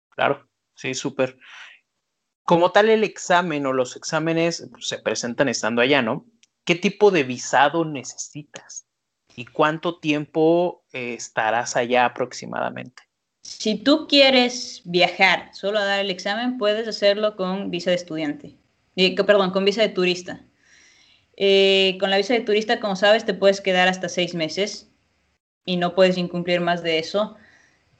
Claro, 0.10 0.47
sí, 0.75 0.93
súper. 0.93 1.38
Como 2.52 2.74
tal, 2.74 2.90
el 2.90 3.06
examen 3.06 3.66
o 3.66 3.72
los 3.72 3.96
exámenes 3.96 4.68
pues, 4.72 4.90
se 4.90 4.98
presentan 4.98 5.48
estando 5.48 5.82
allá, 5.82 6.02
¿no? 6.02 6.26
¿Qué 6.66 6.76
tipo 6.76 7.10
de 7.10 7.24
visado 7.24 7.86
necesitas? 7.86 8.86
¿Y 9.38 9.46
cuánto 9.46 10.00
tiempo 10.00 10.84
eh, 10.92 11.14
estarás 11.14 11.78
allá 11.78 12.04
aproximadamente? 12.04 13.04
Si 13.42 13.76
tú 13.76 14.06
quieres 14.06 14.82
viajar 14.84 15.50
solo 15.54 15.80
a 15.80 15.86
dar 15.86 16.02
el 16.02 16.10
examen, 16.10 16.58
puedes 16.58 16.90
hacerlo 16.90 17.38
con 17.38 17.72
visa 17.72 17.92
de 17.92 17.96
estudiante. 17.96 18.58
Eh, 18.98 19.16
perdón, 19.16 19.52
con 19.52 19.64
visa 19.64 19.84
de 19.84 19.88
turista. 19.88 20.42
Eh, 21.38 21.96
con 22.02 22.10
la 22.10 22.18
visa 22.18 22.34
de 22.34 22.42
turista, 22.42 22.82
como 22.82 22.98
sabes, 22.98 23.24
te 23.24 23.34
puedes 23.34 23.62
quedar 23.62 23.88
hasta 23.88 24.10
seis 24.10 24.36
meses 24.36 24.92
y 25.64 25.78
no 25.78 25.96
puedes 25.96 26.18
incumplir 26.18 26.60
más 26.60 26.84
de 26.84 27.00
eso. 27.00 27.38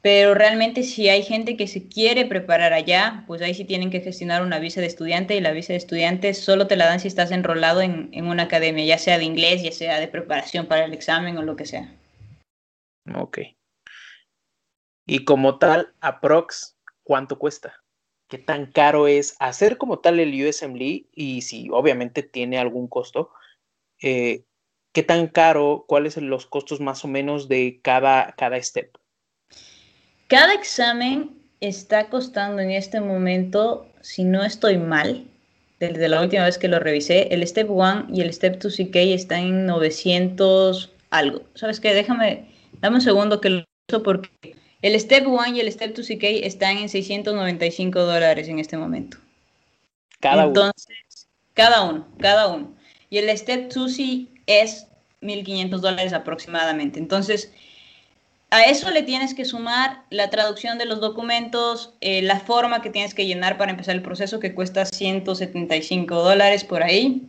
Pero 0.02 0.34
realmente 0.34 0.84
si 0.84 1.10
hay 1.10 1.24
gente 1.24 1.56
que 1.58 1.68
se 1.68 1.88
quiere 1.88 2.26
preparar 2.26 2.74
allá, 2.74 3.24
pues 3.28 3.42
ahí 3.42 3.54
sí 3.54 3.66
tienen 3.66 3.92
que 3.92 4.02
gestionar 4.02 4.42
una 4.42 4.60
visa 4.60 4.82
de 4.82 4.88
estudiante 4.88 5.36
y 5.36 5.42
la 5.42 5.52
visa 5.52 5.74
de 5.74 5.78
estudiante 5.78 6.34
solo 6.34 6.68
te 6.68 6.76
la 6.76 6.88
dan 6.88 7.00
si 7.00 7.08
estás 7.08 7.32
enrolado 7.32 7.82
en, 7.82 8.10
en 8.12 8.26
una 8.26 8.44
academia, 8.44 8.84
ya 8.84 8.98
sea 8.98 9.20
de 9.20 9.26
inglés, 9.26 9.62
ya 9.62 9.72
sea 9.72 10.00
de 10.00 10.08
preparación 10.08 10.66
para 10.66 10.86
el 10.86 10.94
examen 10.94 11.38
o 11.38 11.44
lo 11.44 11.56
que 11.56 11.66
sea. 11.66 11.94
Ok. 13.16 13.40
Y 15.06 15.24
como 15.26 15.60
tal, 15.60 15.94
aprox, 16.00 16.78
¿cuánto 17.04 17.38
cuesta? 17.38 17.82
qué 18.32 18.38
tan 18.38 18.66
caro 18.66 19.08
es 19.10 19.36
hacer 19.40 19.78
como 19.78 20.00
tal 20.00 20.22
el 20.22 20.34
USMLE 20.34 21.06
y 21.12 21.42
si 21.42 21.70
obviamente 21.70 22.24
tiene 22.24 22.58
algún 22.58 22.88
costo, 22.88 23.30
eh, 24.02 24.46
qué 24.94 25.04
tan 25.04 25.28
caro, 25.28 25.84
cuáles 25.86 26.14
son 26.14 26.30
los 26.30 26.46
costos 26.46 26.80
más 26.80 27.04
o 27.04 27.10
menos 27.10 27.50
de 27.50 27.82
cada, 27.84 28.32
cada 28.38 28.56
step. 28.64 28.98
Cada 30.32 30.54
examen 30.54 31.32
está 31.60 32.08
costando 32.08 32.62
en 32.62 32.72
este 32.72 33.02
momento, 33.02 33.86
si 34.00 34.24
no 34.24 34.46
estoy 34.46 34.78
mal, 34.78 35.26
desde 35.78 36.08
la 36.08 36.22
última 36.22 36.46
vez 36.46 36.58
que 36.58 36.70
lo 36.70 36.80
revisé, 36.80 37.34
el 37.34 37.46
Step 37.46 37.70
1 37.70 38.08
y 38.13 38.22
el 38.22 38.32
Step 38.32 38.62
2 38.62 38.74
CK 38.78 38.96
están 38.96 39.39
en 39.39 39.65
900 39.65 40.89
algo. 41.10 41.41
¿Sabes 41.56 41.82
qué? 41.82 41.94
Déjame, 41.94 42.46
dame 42.80 42.96
un 42.96 43.02
segundo 43.02 43.41
que 43.41 43.50
lo 43.50 43.65
uso 43.89 44.04
porque 44.04 44.56
el 44.82 44.98
Step 44.98 45.28
1 45.28 45.48
y 45.48 45.60
el 45.60 45.70
Step 45.70 45.94
2 45.94 46.08
CK 46.08 46.24
están 46.46 46.78
en 46.78 46.88
695 46.88 48.00
dólares 48.00 48.48
en 48.48 48.60
este 48.60 48.78
momento. 48.78 49.17
Cada 50.22 50.46
Entonces, 50.46 50.88
uno. 50.88 51.52
cada 51.56 51.82
uno, 51.82 52.08
cada 52.20 52.48
uno. 52.48 52.74
Y 53.10 53.17
el 53.17 53.38
Step 53.38 53.70
2 53.74 53.98
es 54.46 54.88
1.500 55.20 55.80
dólares 55.80 56.13
aproximadamente. 56.13 57.00
Entonces, 57.00 57.52
a 58.52 58.66
eso 58.66 58.92
le 58.92 59.04
tienes 59.04 59.34
que 59.34 59.46
sumar 59.46 60.04
la 60.10 60.30
traducción 60.30 60.78
de 60.78 60.86
los 60.86 61.02
documentos, 61.02 61.94
eh, 62.02 62.22
la 62.22 62.40
forma 62.40 62.82
que 62.82 62.90
tienes 62.90 63.14
que 63.14 63.26
llenar 63.26 63.58
para 63.58 63.72
empezar 63.72 63.96
el 63.96 64.02
proceso, 64.02 64.40
que 64.40 64.54
cuesta 64.54 64.86
175 64.86 66.16
dólares 66.16 66.64
por 66.64 66.84
ahí. 66.84 67.24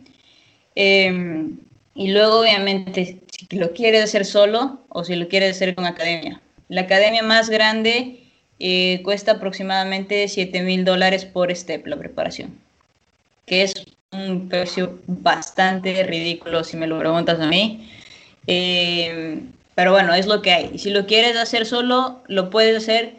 Eh, 0.75 1.49
y 1.95 2.11
luego, 2.11 2.41
obviamente, 2.41 3.21
si 3.49 3.57
lo 3.57 3.73
quieres 3.73 4.03
hacer 4.03 4.25
solo 4.25 4.81
o 4.89 5.03
si 5.03 5.15
lo 5.15 5.27
quieres 5.27 5.55
hacer 5.55 5.75
con 5.75 5.85
academia. 5.85 6.41
La 6.69 6.81
academia 6.81 7.23
más 7.23 7.49
grande 7.49 8.23
eh, 8.59 9.01
cuesta 9.03 9.33
aproximadamente 9.33 10.27
7 10.27 10.61
mil 10.63 10.85
dólares 10.85 11.25
por 11.25 11.55
step 11.55 11.85
la 11.87 11.97
preparación, 11.97 12.57
que 13.45 13.63
es 13.63 13.73
un 14.11 14.49
precio 14.49 14.99
bastante 15.07 16.03
ridículo 16.03 16.63
si 16.63 16.77
me 16.77 16.87
lo 16.87 16.99
preguntas 16.99 17.39
a 17.39 17.47
mí. 17.47 17.89
Eh, 18.47 19.39
pero 19.75 19.91
bueno, 19.91 20.13
es 20.13 20.27
lo 20.27 20.41
que 20.41 20.51
hay. 20.51 20.71
Y 20.73 20.79
si 20.79 20.89
lo 20.89 21.05
quieres 21.05 21.35
hacer 21.37 21.65
solo, 21.65 22.21
lo 22.27 22.49
puedes 22.49 22.77
hacer. 22.77 23.15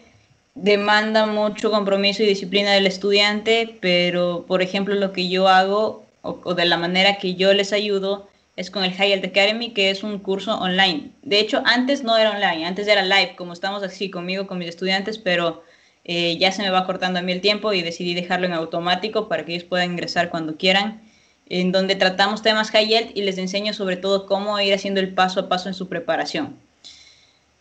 Demanda 0.55 1.27
mucho 1.27 1.71
compromiso 1.71 2.23
y 2.23 2.27
disciplina 2.27 2.73
del 2.73 2.87
estudiante, 2.87 3.77
pero 3.81 4.45
por 4.47 4.63
ejemplo 4.63 4.95
lo 4.95 5.13
que 5.13 5.29
yo 5.29 5.49
hago 5.49 6.05
o, 6.23 6.55
de 6.55 6.65
la 6.65 6.79
manera 6.79 7.17
que 7.17 7.35
yo 7.35 7.53
les 7.53 7.73
ayudo 7.73 8.29
es 8.57 8.71
con 8.71 8.85
el 8.85 8.93
High 8.93 9.15
Academy, 9.15 9.71
que 9.73 9.91
es 9.91 10.05
un 10.05 10.19
curso 10.21 10.57
online. 10.59 11.11
De 11.23 11.41
hecho, 11.41 11.63
antes 11.67 12.05
no 12.05 12.17
era 12.17 12.31
online, 12.31 12.67
antes 12.67 12.87
era 12.87 13.03
live, 13.03 13.35
como 13.37 13.53
estamos 13.53 13.83
así 13.83 14.11
conmigo, 14.11 14.47
con 14.47 14.59
mis 14.59 14.69
estudiantes, 14.69 15.19
pero 15.19 15.65
eh, 16.05 16.37
ya 16.39 16.53
se 16.53 16.63
me 16.63 16.71
va 16.71 16.87
cortando 16.87 17.19
a 17.19 17.23
mí 17.23 17.33
el 17.33 17.41
tiempo 17.41 17.73
y 17.73 17.83
decidí 17.83 18.15
dejarlo 18.15 18.47
en 18.47 18.53
automático 18.53 19.29
para 19.29 19.45
que 19.45 19.55
ellos 19.55 19.65
puedan 19.65 19.93
ingresar 19.93 20.31
cuando 20.31 20.57
quieran, 20.57 21.03
en 21.47 21.73
donde 21.73 21.95
tratamos 21.95 22.43
temas 22.43 22.71
High 22.71 23.13
y 23.15 23.23
les 23.23 23.39
enseño 23.39 23.73
sobre 23.73 23.97
todo 23.97 24.27
cómo 24.27 24.59
ir 24.61 24.75
haciendo 24.75 25.01
el 25.01 25.15
paso 25.15 25.41
a 25.41 25.49
paso 25.49 25.69
en 25.69 25.75
su 25.75 25.89
preparación. 25.89 26.57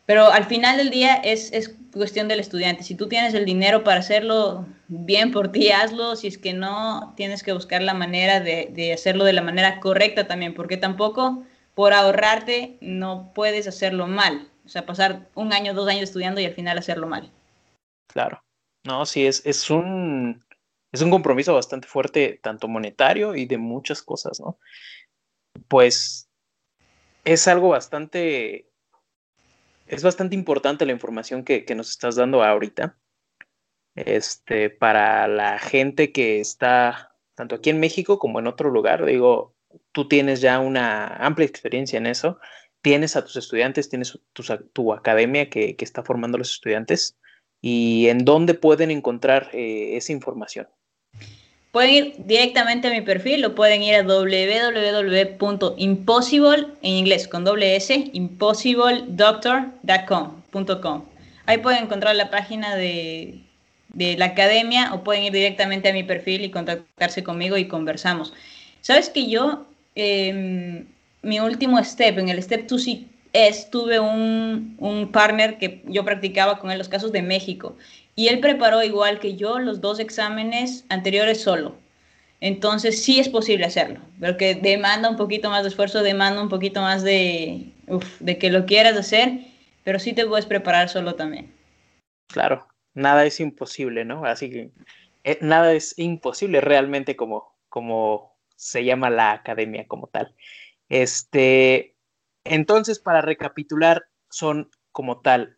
Pero 0.05 0.31
al 0.31 0.45
final 0.45 0.77
del 0.77 0.89
día 0.89 1.15
es, 1.15 1.51
es, 1.53 1.75
cuestión 1.93 2.27
del 2.27 2.39
estudiante. 2.39 2.83
Si 2.83 2.95
tú 2.95 3.07
tienes 3.07 3.33
el 3.33 3.45
dinero 3.45 3.83
para 3.83 3.99
hacerlo 3.99 4.65
bien 4.87 5.31
por 5.31 5.51
ti, 5.51 5.71
hazlo. 5.71 6.15
Si 6.15 6.27
es 6.27 6.37
que 6.37 6.53
no, 6.53 7.13
tienes 7.15 7.43
que 7.43 7.53
buscar 7.53 7.81
la 7.81 7.93
manera 7.93 8.39
de, 8.39 8.69
de, 8.73 8.93
hacerlo 8.93 9.23
de 9.23 9.33
la 9.33 9.43
manera 9.43 9.79
correcta 9.79 10.27
también, 10.27 10.53
porque 10.55 10.75
tampoco 10.75 11.43
por 11.73 11.93
ahorrarte 11.93 12.77
no 12.81 13.31
puedes 13.33 13.67
hacerlo 13.67 14.07
mal. 14.07 14.49
O 14.65 14.69
sea, 14.69 14.85
pasar 14.85 15.29
un 15.35 15.53
año, 15.53 15.73
dos 15.73 15.87
años 15.87 16.03
estudiando 16.03 16.41
y 16.41 16.45
al 16.45 16.53
final 16.53 16.77
hacerlo 16.77 17.07
mal. 17.07 17.31
Claro. 18.07 18.43
No, 18.85 19.05
sí, 19.05 19.25
es, 19.25 19.45
es, 19.45 19.69
un, 19.69 20.43
es 20.93 21.01
un 21.01 21.11
compromiso 21.11 21.53
bastante 21.53 21.87
fuerte, 21.87 22.39
tanto 22.41 22.69
monetario 22.69 23.35
y 23.35 23.45
de 23.45 23.57
muchas 23.57 24.01
cosas, 24.01 24.39
¿no? 24.39 24.57
Pues 25.67 26.29
es 27.25 27.47
algo 27.47 27.69
bastante 27.69 28.69
es 29.87 30.03
bastante 30.03 30.35
importante 30.35 30.85
la 30.85 30.91
información 30.91 31.43
que, 31.43 31.65
nos 31.75 31.89
estás 31.89 32.15
dando 32.15 32.43
ahorita. 32.43 32.97
Este, 33.95 34.71
para 34.71 35.27
la 35.27 35.59
gente 35.59 36.11
que 36.11 36.39
está 36.39 37.15
tanto 37.35 37.55
aquí 37.55 37.69
en 37.69 37.79
México 37.79 38.17
como 38.17 38.39
en 38.39 38.47
otro 38.47 38.69
lugar, 38.69 39.05
digo, 39.05 39.55
tú 39.91 40.07
tienes 40.07 40.41
ya 40.41 40.59
una 40.59 41.07
amplia 41.17 41.45
experiencia 41.45 41.97
en 41.97 42.07
eso, 42.07 42.39
tienes 42.81 43.15
a 43.15 43.23
tus 43.23 43.35
estudiantes, 43.35 43.89
tienes 43.89 44.19
tu, 44.33 44.93
academia 44.93 45.49
que, 45.49 45.75
que, 45.75 45.85
está 45.85 46.03
formando 46.03 46.37
a 46.37 46.39
los 46.39 46.53
estudiantes 46.53 47.17
y 47.61 48.07
en 48.07 48.25
dónde 48.25 48.55
pueden 48.55 48.91
encontrar 48.91 49.49
eh, 49.53 49.95
esa 49.95 50.11
información. 50.11 50.67
Pueden 51.73 51.91
ir 51.91 52.13
directamente 52.19 52.87
a 52.87 52.91
mi 52.91 53.01
perfil 53.01 53.43
o 53.45 53.55
pueden 53.55 53.81
ir 53.81 53.95
a 53.95 54.03
www.impossible, 54.03 56.67
en 56.83 56.91
inglés 56.91 57.27
con 57.27 57.43
doble 57.43 57.75
S, 57.75 58.11
impossibledoctor.com. 58.13 61.05
Ahí 61.47 61.57
pueden 61.57 61.85
encontrar 61.85 62.15
la 62.15 62.29
página 62.29 62.75
de, 62.75 63.39
de, 63.89 64.15
la 64.17 64.25
academia 64.25 64.93
o 64.93 65.03
pueden 65.03 65.23
ir 65.23 65.33
directamente 65.33 65.89
a 65.89 65.93
mi 65.93 66.03
perfil 66.03 66.45
y 66.45 66.51
contactarse 66.51 67.23
conmigo 67.23 67.57
y 67.57 67.67
conversamos. 67.67 68.35
Sabes 68.81 69.09
que 69.09 69.27
yo, 69.27 69.65
eh, 69.95 70.85
mi 71.23 71.39
último 71.39 71.83
step, 71.83 72.19
en 72.19 72.29
el 72.29 72.43
step 72.43 72.67
2 72.67 72.87
es, 73.33 73.71
tuve 73.71 73.99
un, 73.99 74.75
un 74.77 75.11
partner 75.11 75.57
que 75.57 75.81
yo 75.87 76.05
practicaba 76.05 76.59
con 76.59 76.69
él 76.69 76.77
los 76.77 76.87
casos 76.87 77.11
de 77.11 77.23
México 77.23 77.75
y 78.15 78.27
él 78.27 78.39
preparó 78.39 78.83
igual 78.83 79.19
que 79.19 79.35
yo 79.35 79.59
los 79.59 79.81
dos 79.81 79.99
exámenes 79.99 80.85
anteriores 80.89 81.41
solo. 81.41 81.75
Entonces 82.39 83.01
sí 83.01 83.19
es 83.19 83.29
posible 83.29 83.65
hacerlo, 83.65 84.01
pero 84.19 84.35
que 84.35 84.55
demanda 84.55 85.09
un 85.09 85.15
poquito 85.15 85.49
más 85.49 85.63
de 85.63 85.69
esfuerzo, 85.69 86.03
demanda 86.03 86.41
un 86.41 86.49
poquito 86.49 86.81
más 86.81 87.01
de, 87.01 87.71
de 88.19 88.37
que 88.37 88.51
lo 88.51 88.65
quieras 88.65 88.97
hacer, 88.97 89.39
pero 89.83 89.97
sí 89.97 90.13
te 90.13 90.25
puedes 90.25 90.45
preparar 90.45 90.89
solo 90.89 91.15
también. 91.15 91.53
Claro, 92.27 92.67
nada 92.93 93.25
es 93.25 93.39
imposible, 93.39 94.03
¿no? 94.03 94.25
Así 94.25 94.49
que 94.49 94.71
eh, 95.23 95.37
nada 95.41 95.73
es 95.73 95.97
imposible 95.97 96.59
realmente 96.59 97.15
como, 97.15 97.55
como 97.69 98.35
se 98.55 98.83
llama 98.83 99.09
la 99.09 99.31
academia 99.31 99.87
como 99.87 100.07
tal. 100.07 100.35
Este, 100.89 101.95
Entonces, 102.43 102.99
para 102.99 103.21
recapitular, 103.21 104.03
son 104.29 104.69
como 104.91 105.21
tal, 105.21 105.57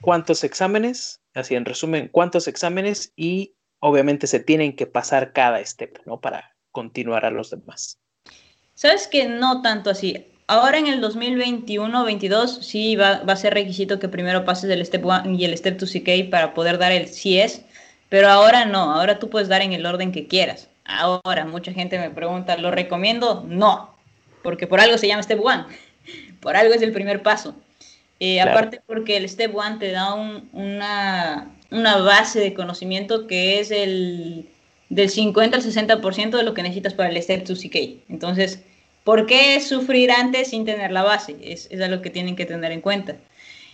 ¿cuántos 0.00 0.42
exámenes? 0.42 1.20
Así 1.34 1.54
en 1.54 1.64
resumen, 1.64 2.08
¿cuántos 2.10 2.48
exámenes? 2.48 3.12
Y 3.16 3.54
obviamente 3.80 4.26
se 4.26 4.40
tienen 4.40 4.76
que 4.76 4.86
pasar 4.86 5.32
cada 5.32 5.64
step, 5.64 5.98
¿no? 6.06 6.20
Para 6.20 6.56
continuar 6.70 7.24
a 7.24 7.30
los 7.30 7.50
demás. 7.50 7.98
Sabes 8.74 9.06
que 9.06 9.26
no 9.28 9.62
tanto 9.62 9.90
así. 9.90 10.26
Ahora 10.46 10.78
en 10.78 10.88
el 10.88 11.02
2021-22 11.02 12.60
sí 12.60 12.96
va, 12.96 13.22
a 13.26 13.36
ser 13.36 13.54
requisito 13.54 13.98
que 13.98 14.08
primero 14.08 14.44
pases 14.44 14.70
el 14.70 14.84
Step 14.84 15.04
1 15.04 15.30
y 15.30 15.44
el 15.44 15.56
Step 15.56 15.78
2 15.78 15.90
CK 15.90 16.30
para 16.30 16.52
poder 16.52 16.76
dar 16.76 16.92
el 16.92 17.06
CS, 17.06 17.62
pero 18.10 18.28
ahora 18.28 18.66
no, 18.66 18.92
ahora 18.92 19.18
tú 19.18 19.30
puedes 19.30 19.48
dar 19.48 19.62
en 19.62 19.72
el 19.72 19.86
orden 19.86 20.12
que 20.12 20.26
quieras. 20.26 20.68
Ahora, 20.84 21.46
mucha 21.46 21.72
gente 21.72 21.98
me 21.98 22.10
pregunta, 22.10 22.58
¿lo 22.58 22.70
recomiendo? 22.70 23.42
No, 23.48 23.96
porque 24.42 24.66
por 24.66 24.80
algo 24.80 24.98
se 24.98 25.08
llama 25.08 25.22
Step 25.22 25.40
1, 25.40 25.66
por 26.40 26.56
algo 26.56 26.74
es 26.74 26.82
el 26.82 26.92
primer 26.92 27.22
paso. 27.22 27.54
Eh, 28.20 28.36
claro. 28.36 28.50
Aparte 28.50 28.80
porque 28.86 29.16
el 29.16 29.28
Step 29.28 29.54
1 29.54 29.78
te 29.78 29.90
da 29.90 30.14
un, 30.14 30.48
una, 30.52 31.50
una 31.70 31.96
base 31.98 32.40
de 32.40 32.54
conocimiento 32.54 33.26
que 33.26 33.60
es 33.60 33.70
el 33.70 34.48
del 34.88 35.10
50 35.10 35.56
al 35.56 35.62
60% 35.62 36.36
de 36.36 36.42
lo 36.42 36.54
que 36.54 36.62
necesitas 36.62 36.94
para 36.94 37.10
el 37.10 37.22
Step 37.22 37.44
2 37.46 37.58
CK. 37.58 37.76
Entonces, 38.08 38.62
¿Por 39.04 39.26
qué 39.26 39.60
sufrir 39.60 40.10
antes 40.10 40.48
sin 40.48 40.64
tener 40.64 40.90
la 40.90 41.02
base? 41.02 41.36
Es, 41.42 41.68
es 41.70 41.80
algo 41.82 42.00
que 42.00 42.08
tienen 42.08 42.36
que 42.36 42.46
tener 42.46 42.72
en 42.72 42.80
cuenta. 42.80 43.16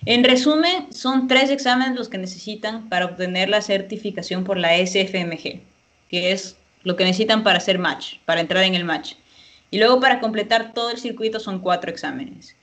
En 0.05 0.25
resumen, 0.25 0.93
son 0.93 1.29
tres 1.29 1.51
exámenes 1.51 1.97
los 1.97 2.09
que 2.09 2.19
necesitan 2.19 2.89
para 2.89 3.07
obtener 3.07 3.49
la 3.49 3.63
certificación 3.63 4.43
por 4.43 4.59
la 4.59 4.77
SFMG, 4.77 5.61
que 6.09 6.33
es 6.33 6.57
lo 6.83 6.97
que 6.97 7.05
necesitan 7.05 7.45
para 7.45 7.59
hacer 7.59 7.79
match, 7.79 8.17
para 8.25 8.41
entrar 8.41 8.65
en 8.65 8.75
el 8.75 8.85
match. 8.85 9.15
Y 9.71 9.79
luego 9.79 10.01
para 10.01 10.19
completar 10.19 10.73
todo 10.73 10.91
el 10.91 10.99
circuito 10.99 11.39
son 11.39 11.61
cuatro 11.61 11.93
exámenes. 11.93 12.57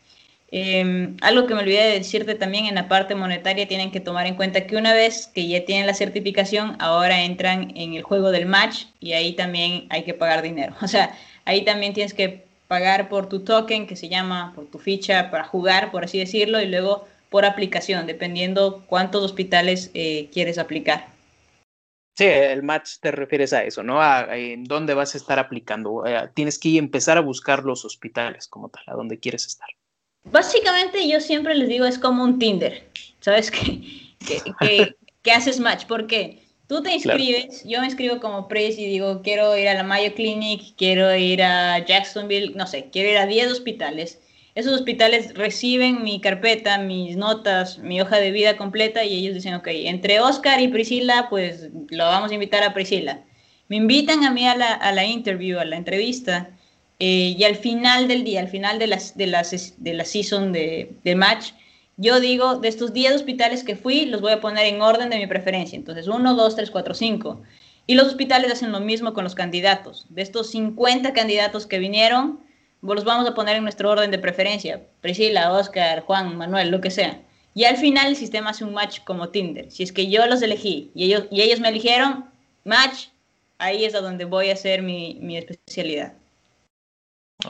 Eh, 0.50 1.16
algo 1.22 1.46
que 1.46 1.54
me 1.54 1.62
olvidé 1.62 1.84
de 1.84 2.00
decirte 2.00 2.36
también 2.36 2.66
en 2.66 2.76
la 2.76 2.88
parte 2.88 3.16
monetaria, 3.16 3.68
tienen 3.68 3.92
que 3.92 4.00
tomar 4.00 4.28
en 4.28 4.36
cuenta 4.36 4.66
que 4.66 4.78
una 4.78 4.94
vez 4.94 5.28
que 5.28 5.48
ya 5.48 5.66
tienen 5.66 5.88
la 5.88 5.94
certificación, 5.94 6.78
ahora 6.80 7.24
entran 7.24 7.74
en 7.76 7.94
el 7.94 8.04
juego 8.04 8.32
del 8.32 8.46
match 8.46 8.86
y 9.00 9.14
ahí 9.14 9.34
también 9.34 9.88
hay 9.90 10.04
que 10.04 10.14
pagar 10.14 10.42
dinero. 10.42 10.76
O 10.82 10.88
sea, 10.88 11.16
ahí 11.46 11.66
también 11.66 11.94
tienes 11.94 12.14
que 12.14 12.46
pagar 12.68 13.10
por 13.10 13.28
tu 13.28 13.42
token, 13.44 13.88
que 13.88 13.96
se 13.96 14.10
llama 14.10 14.54
por 14.56 14.68
tu 14.68 14.80
ficha 14.80 15.30
para 15.32 15.44
jugar, 15.44 15.92
por 15.92 16.06
así 16.06 16.20
decirlo, 16.20 16.62
y 16.62 16.68
luego 16.68 17.08
por 17.30 17.46
aplicación, 17.46 18.08
dependiendo 18.08 18.84
cuántos 18.88 19.24
hospitales 19.24 19.92
eh, 19.94 20.30
quieres 20.32 20.58
aplicar. 20.58 21.08
Sí, 22.18 22.26
el 22.26 22.64
match 22.64 23.00
te 23.00 23.12
refieres 23.12 23.54
a 23.54 23.64
eso, 23.64 23.84
¿no? 23.84 24.02
A, 24.02 24.22
a 24.22 24.38
en 24.38 24.64
dónde 24.64 24.94
vas 24.94 25.14
a 25.14 25.18
estar 25.18 25.40
aplicando. 25.40 26.06
Eh, 26.06 26.30
tienes 26.34 26.58
que 26.58 26.78
empezar 26.78 27.18
a 27.18 27.22
buscar 27.22 27.64
los 27.64 27.86
hospitales 27.86 28.48
como 28.48 28.70
tal, 28.70 28.84
a 28.88 28.94
dónde 28.94 29.20
quieres 29.20 29.46
estar. 29.46 29.68
Básicamente 30.32 31.08
yo 31.08 31.20
siempre 31.20 31.56
les 31.56 31.70
digo, 31.70 31.86
es 31.86 31.98
como 31.98 32.24
un 32.24 32.40
Tinder, 32.40 32.84
¿sabes? 33.20 33.52
Que, 34.28 34.42
que, 34.42 34.52
que, 34.60 34.96
que 35.22 35.32
haces 35.32 35.60
match. 35.60 35.86
¿Por 35.86 36.08
qué? 36.08 36.42
Tú 36.68 36.84
te 36.84 36.94
inscribes, 36.94 37.62
claro. 37.62 37.70
yo 37.70 37.80
me 37.80 37.86
inscribo 37.86 38.20
como 38.20 38.50
Pres 38.50 38.78
y 38.78 38.86
digo, 38.86 39.22
quiero 39.22 39.58
ir 39.58 39.70
a 39.70 39.74
la 39.74 39.84
Mayo 39.84 40.14
Clinic, 40.14 40.74
quiero 40.76 41.16
ir 41.16 41.42
a 41.42 41.80
Jacksonville, 41.86 42.54
no 42.56 42.68
sé, 42.68 42.90
quiero 42.92 43.10
ir 43.10 43.18
a 43.18 43.26
10 43.26 43.54
hospitales. 43.54 44.20
Esos 44.54 44.74
hospitales 44.74 45.34
reciben 45.36 46.04
mi 46.04 46.20
carpeta, 46.20 46.78
mis 46.78 47.16
notas, 47.16 47.78
mi 47.78 48.02
hoja 48.02 48.18
de 48.18 48.32
vida 48.32 48.58
completa 48.58 49.06
y 49.06 49.18
ellos 49.18 49.36
dicen, 49.36 49.54
ok, 49.54 49.68
entre 49.68 50.20
Oscar 50.20 50.60
y 50.60 50.68
Priscila, 50.68 51.28
pues 51.30 51.70
lo 51.90 52.04
vamos 52.04 52.32
a 52.32 52.34
invitar 52.34 52.64
a 52.64 52.74
Priscila. 52.74 53.24
Me 53.70 53.78
invitan 53.78 54.26
a 54.26 54.32
mí 54.32 54.46
a 54.46 54.58
la, 54.58 54.74
a 54.74 54.92
la 54.92 55.06
interview, 55.06 55.60
a 55.60 55.66
la 55.66 55.78
entrevista, 55.78 56.50
eh, 57.00 57.36
y 57.38 57.44
al 57.44 57.56
final 57.56 58.08
del 58.08 58.24
día, 58.24 58.40
al 58.40 58.48
final 58.48 58.80
de 58.80 58.88
la, 58.88 59.00
de 59.16 59.28
la, 59.28 59.46
de 59.78 59.94
la 59.94 60.06
season 60.06 60.52
de, 60.52 60.92
de 61.04 61.16
match, 61.16 61.52
yo 61.98 62.20
digo, 62.20 62.58
de 62.58 62.68
estos 62.68 62.94
10 62.94 63.16
hospitales 63.16 63.64
que 63.64 63.76
fui, 63.76 64.06
los 64.06 64.22
voy 64.22 64.32
a 64.32 64.40
poner 64.40 64.68
en 64.68 64.82
orden 64.82 65.10
de 65.10 65.18
mi 65.18 65.28
preferencia. 65.28 65.76
Entonces, 65.76 66.08
1, 66.08 66.36
2, 66.36 66.56
3, 66.56 66.70
4, 66.70 66.94
5. 66.94 67.42
Y 67.88 67.96
los 67.96 68.08
hospitales 68.08 68.52
hacen 68.52 68.72
lo 68.72 68.80
mismo 68.80 69.14
con 69.14 69.24
los 69.24 69.34
candidatos. 69.34 70.06
De 70.10 70.22
estos 70.22 70.52
50 70.52 71.14
candidatos 71.14 71.66
que 71.66 71.80
vinieron, 71.80 72.40
los 72.82 73.04
vamos 73.04 73.28
a 73.28 73.34
poner 73.34 73.56
en 73.56 73.64
nuestro 73.64 73.90
orden 73.90 74.12
de 74.12 74.20
preferencia. 74.20 74.84
Priscila, 75.02 75.54
Oscar, 75.54 76.02
Juan, 76.02 76.38
Manuel, 76.38 76.70
lo 76.70 76.82
que 76.82 76.92
sea. 76.92 77.22
Y 77.56 77.64
al 77.64 77.78
final 77.78 78.08
el 78.08 78.16
sistema 78.16 78.52
hace 78.52 78.64
un 78.64 78.74
match 78.74 79.00
como 79.04 79.30
Tinder. 79.30 79.72
Si 79.72 79.82
es 79.82 79.92
que 79.92 80.10
yo 80.10 80.26
los 80.28 80.42
elegí 80.44 80.92
y 80.94 81.06
ellos, 81.06 81.24
y 81.32 81.42
ellos 81.42 81.60
me 81.60 81.70
eligieron, 81.70 82.26
match, 82.64 83.08
ahí 83.58 83.86
es 83.86 83.96
a 83.96 84.02
donde 84.02 84.26
voy 84.26 84.50
a 84.52 84.54
hacer 84.54 84.84
mi, 84.84 85.18
mi 85.22 85.38
especialidad. 85.38 86.14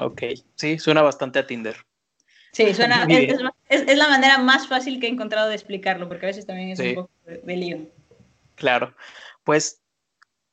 Ok, 0.01 0.23
sí, 0.55 0.79
suena 0.79 1.01
bastante 1.01 1.39
a 1.39 1.47
Tinder. 1.47 1.75
Sí, 2.51 2.73
suena, 2.73 3.05
es, 3.09 3.39
es, 3.69 3.83
es, 3.87 3.97
la 3.97 4.07
manera 4.07 4.37
más 4.39 4.67
fácil 4.67 4.99
que 4.99 5.07
he 5.07 5.09
encontrado 5.09 5.49
de 5.49 5.55
explicarlo, 5.55 6.07
porque 6.07 6.25
a 6.25 6.29
veces 6.29 6.45
también 6.45 6.69
es 6.69 6.79
sí. 6.79 6.89
un 6.89 6.95
poco 6.95 7.11
de, 7.25 7.37
de, 7.37 7.55
lío. 7.55 7.77
Claro, 8.55 8.95
pues 9.43 9.81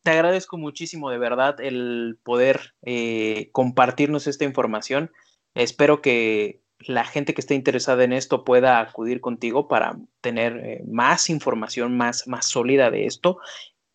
te 0.03 0.11
agradezco 0.11 0.59
muchísimo 0.59 1.11
de 1.11 1.19
verdad 1.19 1.61
el 1.61 2.19
poder 2.23 2.75
eh, 2.83 3.49
compartirnos 3.53 4.27
esta 4.27 4.45
información. 4.45 5.11
Espero 5.55 6.03
que 6.03 6.61
la 6.81 7.05
gente 7.05 7.33
que 7.33 7.41
esté 7.41 7.55
interesada 7.55 8.05
en 8.05 8.13
esto 8.13 8.45
pueda 8.45 8.81
acudir 8.81 9.23
contigo 9.23 9.67
para 9.67 9.97
tener 10.21 10.59
eh, 10.59 10.83
más 10.87 11.31
información 11.31 11.97
más, 11.97 12.27
más 12.27 12.47
sólida 12.47 12.91
de 12.91 13.07
esto 13.07 13.39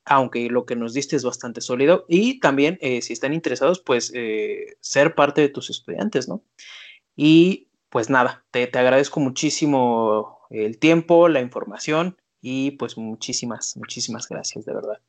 aunque 0.09 0.49
lo 0.49 0.65
que 0.65 0.75
nos 0.75 0.93
diste 0.93 1.15
es 1.15 1.23
bastante 1.23 1.61
sólido, 1.61 2.05
y 2.09 2.39
también, 2.39 2.79
eh, 2.81 3.01
si 3.03 3.13
están 3.13 3.33
interesados, 3.33 3.79
pues 3.79 4.11
eh, 4.15 4.75
ser 4.81 5.13
parte 5.13 5.39
de 5.39 5.49
tus 5.49 5.69
estudiantes, 5.69 6.27
¿no? 6.27 6.43
Y 7.15 7.67
pues 7.89 8.09
nada, 8.09 8.43
te, 8.51 8.65
te, 8.67 8.79
agradezco 8.79 9.19
muchísimo 9.19 10.39
el 10.49 10.79
tiempo, 10.79 11.29
la 11.29 11.41
información 11.41 12.17
y 12.41 12.71
pues 12.71 12.97
muchísimas, 12.97 13.77
muchísimas 13.77 14.27
gracias, 14.27 14.65
de 14.65 14.73
verdad. 14.73 14.99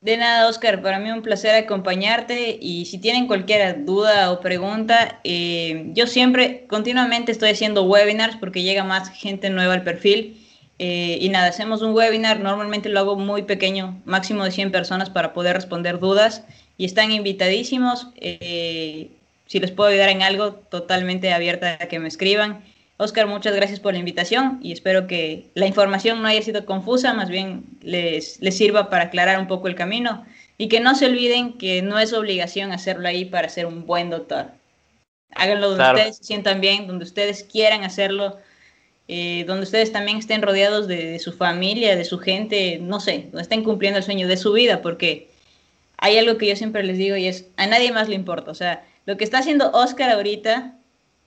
De 0.00 0.16
nada, 0.16 0.48
Oscar, 0.48 0.80
para 0.80 0.98
mí 0.98 1.10
un 1.10 1.22
placer 1.22 1.54
acompañarte 1.54 2.56
y 2.60 2.86
si 2.86 2.98
tienen 2.98 3.26
cualquier 3.26 3.84
duda 3.84 4.30
o 4.32 4.40
pregunta, 4.40 5.20
eh, 5.24 5.90
yo 5.92 6.06
siempre, 6.06 6.66
continuamente 6.68 7.32
estoy 7.32 7.50
haciendo 7.50 7.82
webinars 7.82 8.36
porque 8.36 8.62
llega 8.62 8.84
más 8.84 9.10
gente 9.10 9.50
nueva 9.50 9.74
al 9.74 9.82
perfil 9.82 10.47
eh, 10.78 11.18
y 11.20 11.28
nada, 11.28 11.48
hacemos 11.48 11.82
un 11.82 11.92
webinar, 11.92 12.40
normalmente 12.40 12.88
lo 12.88 13.00
hago 13.00 13.16
muy 13.16 13.42
pequeño, 13.42 14.00
máximo 14.04 14.44
de 14.44 14.52
100 14.52 14.70
personas 14.70 15.10
para 15.10 15.32
poder 15.32 15.54
responder 15.54 15.98
dudas 15.98 16.44
y 16.76 16.84
están 16.84 17.10
invitadísimos. 17.10 18.08
Eh, 18.16 19.10
si 19.46 19.58
les 19.58 19.72
puedo 19.72 19.90
ayudar 19.90 20.10
en 20.10 20.22
algo, 20.22 20.52
totalmente 20.52 21.32
abierta 21.32 21.78
a 21.80 21.88
que 21.88 21.98
me 21.98 22.08
escriban. 22.08 22.64
Oscar, 22.96 23.26
muchas 23.26 23.54
gracias 23.54 23.80
por 23.80 23.92
la 23.92 24.00
invitación 24.00 24.58
y 24.62 24.72
espero 24.72 25.06
que 25.06 25.46
la 25.54 25.66
información 25.66 26.20
no 26.20 26.28
haya 26.28 26.42
sido 26.42 26.64
confusa, 26.64 27.14
más 27.14 27.28
bien 27.28 27.64
les, 27.80 28.40
les 28.40 28.56
sirva 28.56 28.90
para 28.90 29.04
aclarar 29.04 29.38
un 29.38 29.46
poco 29.46 29.68
el 29.68 29.74
camino 29.74 30.24
y 30.58 30.68
que 30.68 30.80
no 30.80 30.96
se 30.96 31.06
olviden 31.06 31.54
que 31.58 31.80
no 31.82 31.98
es 31.98 32.12
obligación 32.12 32.72
hacerlo 32.72 33.08
ahí 33.08 33.24
para 33.24 33.48
ser 33.48 33.66
un 33.66 33.86
buen 33.86 34.10
doctor. 34.10 34.46
Háganlo 35.34 35.68
donde 35.68 35.82
claro. 35.82 35.98
ustedes 35.98 36.16
se 36.16 36.24
sientan 36.24 36.60
bien, 36.60 36.86
donde 36.88 37.04
ustedes 37.04 37.44
quieran 37.44 37.84
hacerlo, 37.84 38.38
eh, 39.08 39.44
donde 39.46 39.64
ustedes 39.64 39.90
también 39.90 40.18
estén 40.18 40.42
rodeados 40.42 40.86
de, 40.86 41.12
de, 41.12 41.18
su 41.18 41.32
familia, 41.32 41.96
de 41.96 42.04
su 42.04 42.18
gente, 42.18 42.78
no 42.80 43.00
sé, 43.00 43.24
donde 43.24 43.42
estén 43.42 43.64
cumpliendo 43.64 43.98
el 43.98 44.04
sueño 44.04 44.28
de 44.28 44.36
su 44.36 44.52
vida, 44.52 44.82
porque 44.82 45.30
hay 45.96 46.18
algo 46.18 46.38
que 46.38 46.46
yo 46.46 46.56
siempre 46.56 46.84
les 46.84 46.98
digo 46.98 47.16
y 47.16 47.26
es, 47.26 47.46
a 47.56 47.66
nadie 47.66 47.90
más 47.92 48.08
le 48.08 48.14
importa, 48.14 48.50
o 48.50 48.54
sea, 48.54 48.84
lo 49.06 49.16
que 49.16 49.24
está 49.24 49.38
haciendo 49.38 49.70
Oscar 49.72 50.10
ahorita 50.10 50.78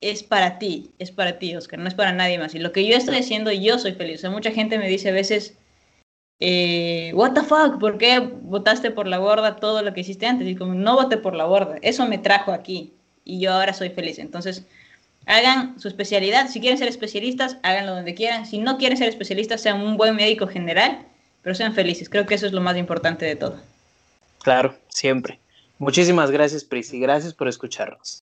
es 0.02 0.24
para 0.24 0.60
ti, 0.60 0.92
es 1.00 1.12
para 1.12 1.40
ti, 1.40 1.56
Oscar, 1.56 1.80
no 1.80 1.88
es 1.88 1.94
para 1.94 2.12
nadie 2.12 2.38
más. 2.38 2.54
Y 2.56 2.60
lo 2.60 2.72
que 2.72 2.86
yo 2.86 2.96
estoy 2.96 3.18
haciendo, 3.18 3.52
yo 3.52 3.80
soy 3.80 3.94
feliz. 3.94 4.18
O 4.18 4.22
sea, 4.22 4.30
mucha 4.32 4.52
gente 4.52 4.78
me 4.78 4.88
dice 4.88 5.10
a 5.10 5.14
veces, 5.14 5.58
eh, 6.40 7.12
what 7.16 7.34
the 7.34 7.42
fuck, 7.42 7.80
¿por 7.80 7.98
qué 7.98 8.20
votaste 8.20 8.92
por 8.92 9.08
la 9.08 9.18
gorda 9.18 9.56
todo 9.56 9.84
lo 9.84 9.94
que 9.94 10.02
hiciste 10.02 10.26
antes? 10.26 10.48
Y 10.48 10.56
como, 10.56 10.74
no 10.74 10.96
voté 10.96 11.18
por 11.18 11.36
la 11.36 11.46
gorda, 11.46 11.76
eso 11.82 12.08
me 12.08 12.18
trajo 12.18 12.52
aquí 12.52 12.94
y 13.24 13.40
yo 13.40 13.54
ahora 13.54 13.74
soy 13.74 13.90
feliz. 13.90 14.18
Entonces, 14.20 14.66
hagan 15.26 15.80
su 15.80 15.88
especialidad. 15.88 16.50
Si 16.50 16.60
quieren 16.60 16.78
ser 16.78 16.88
especialistas, 16.88 17.58
háganlo 17.64 17.96
donde 17.96 18.14
quieran. 18.14 18.46
Si 18.46 18.58
no 18.58 18.78
quieren 18.78 18.98
ser 18.98 19.10
especialistas, 19.10 19.62
sean 19.62 19.82
un 19.82 19.98
buen 19.98 20.16
médico 20.16 20.48
general, 20.48 21.06
pero 21.42 21.56
sean 21.56 21.74
felices. 21.74 22.10
Creo 22.10 22.26
que 22.26 22.36
eso 22.36 22.48
es 22.48 22.54
lo 22.54 22.62
más 22.62 22.78
importante 22.78 23.26
de 23.26 23.36
todo. 23.36 23.60
Claro, 24.44 24.76
siempre. 24.90 25.40
Muchísimas 25.78 26.32
gracias, 26.32 26.64
Pris, 26.64 26.94
y 26.94 27.00
gracias 27.00 27.34
por 27.34 27.48
escucharnos. 27.48 28.24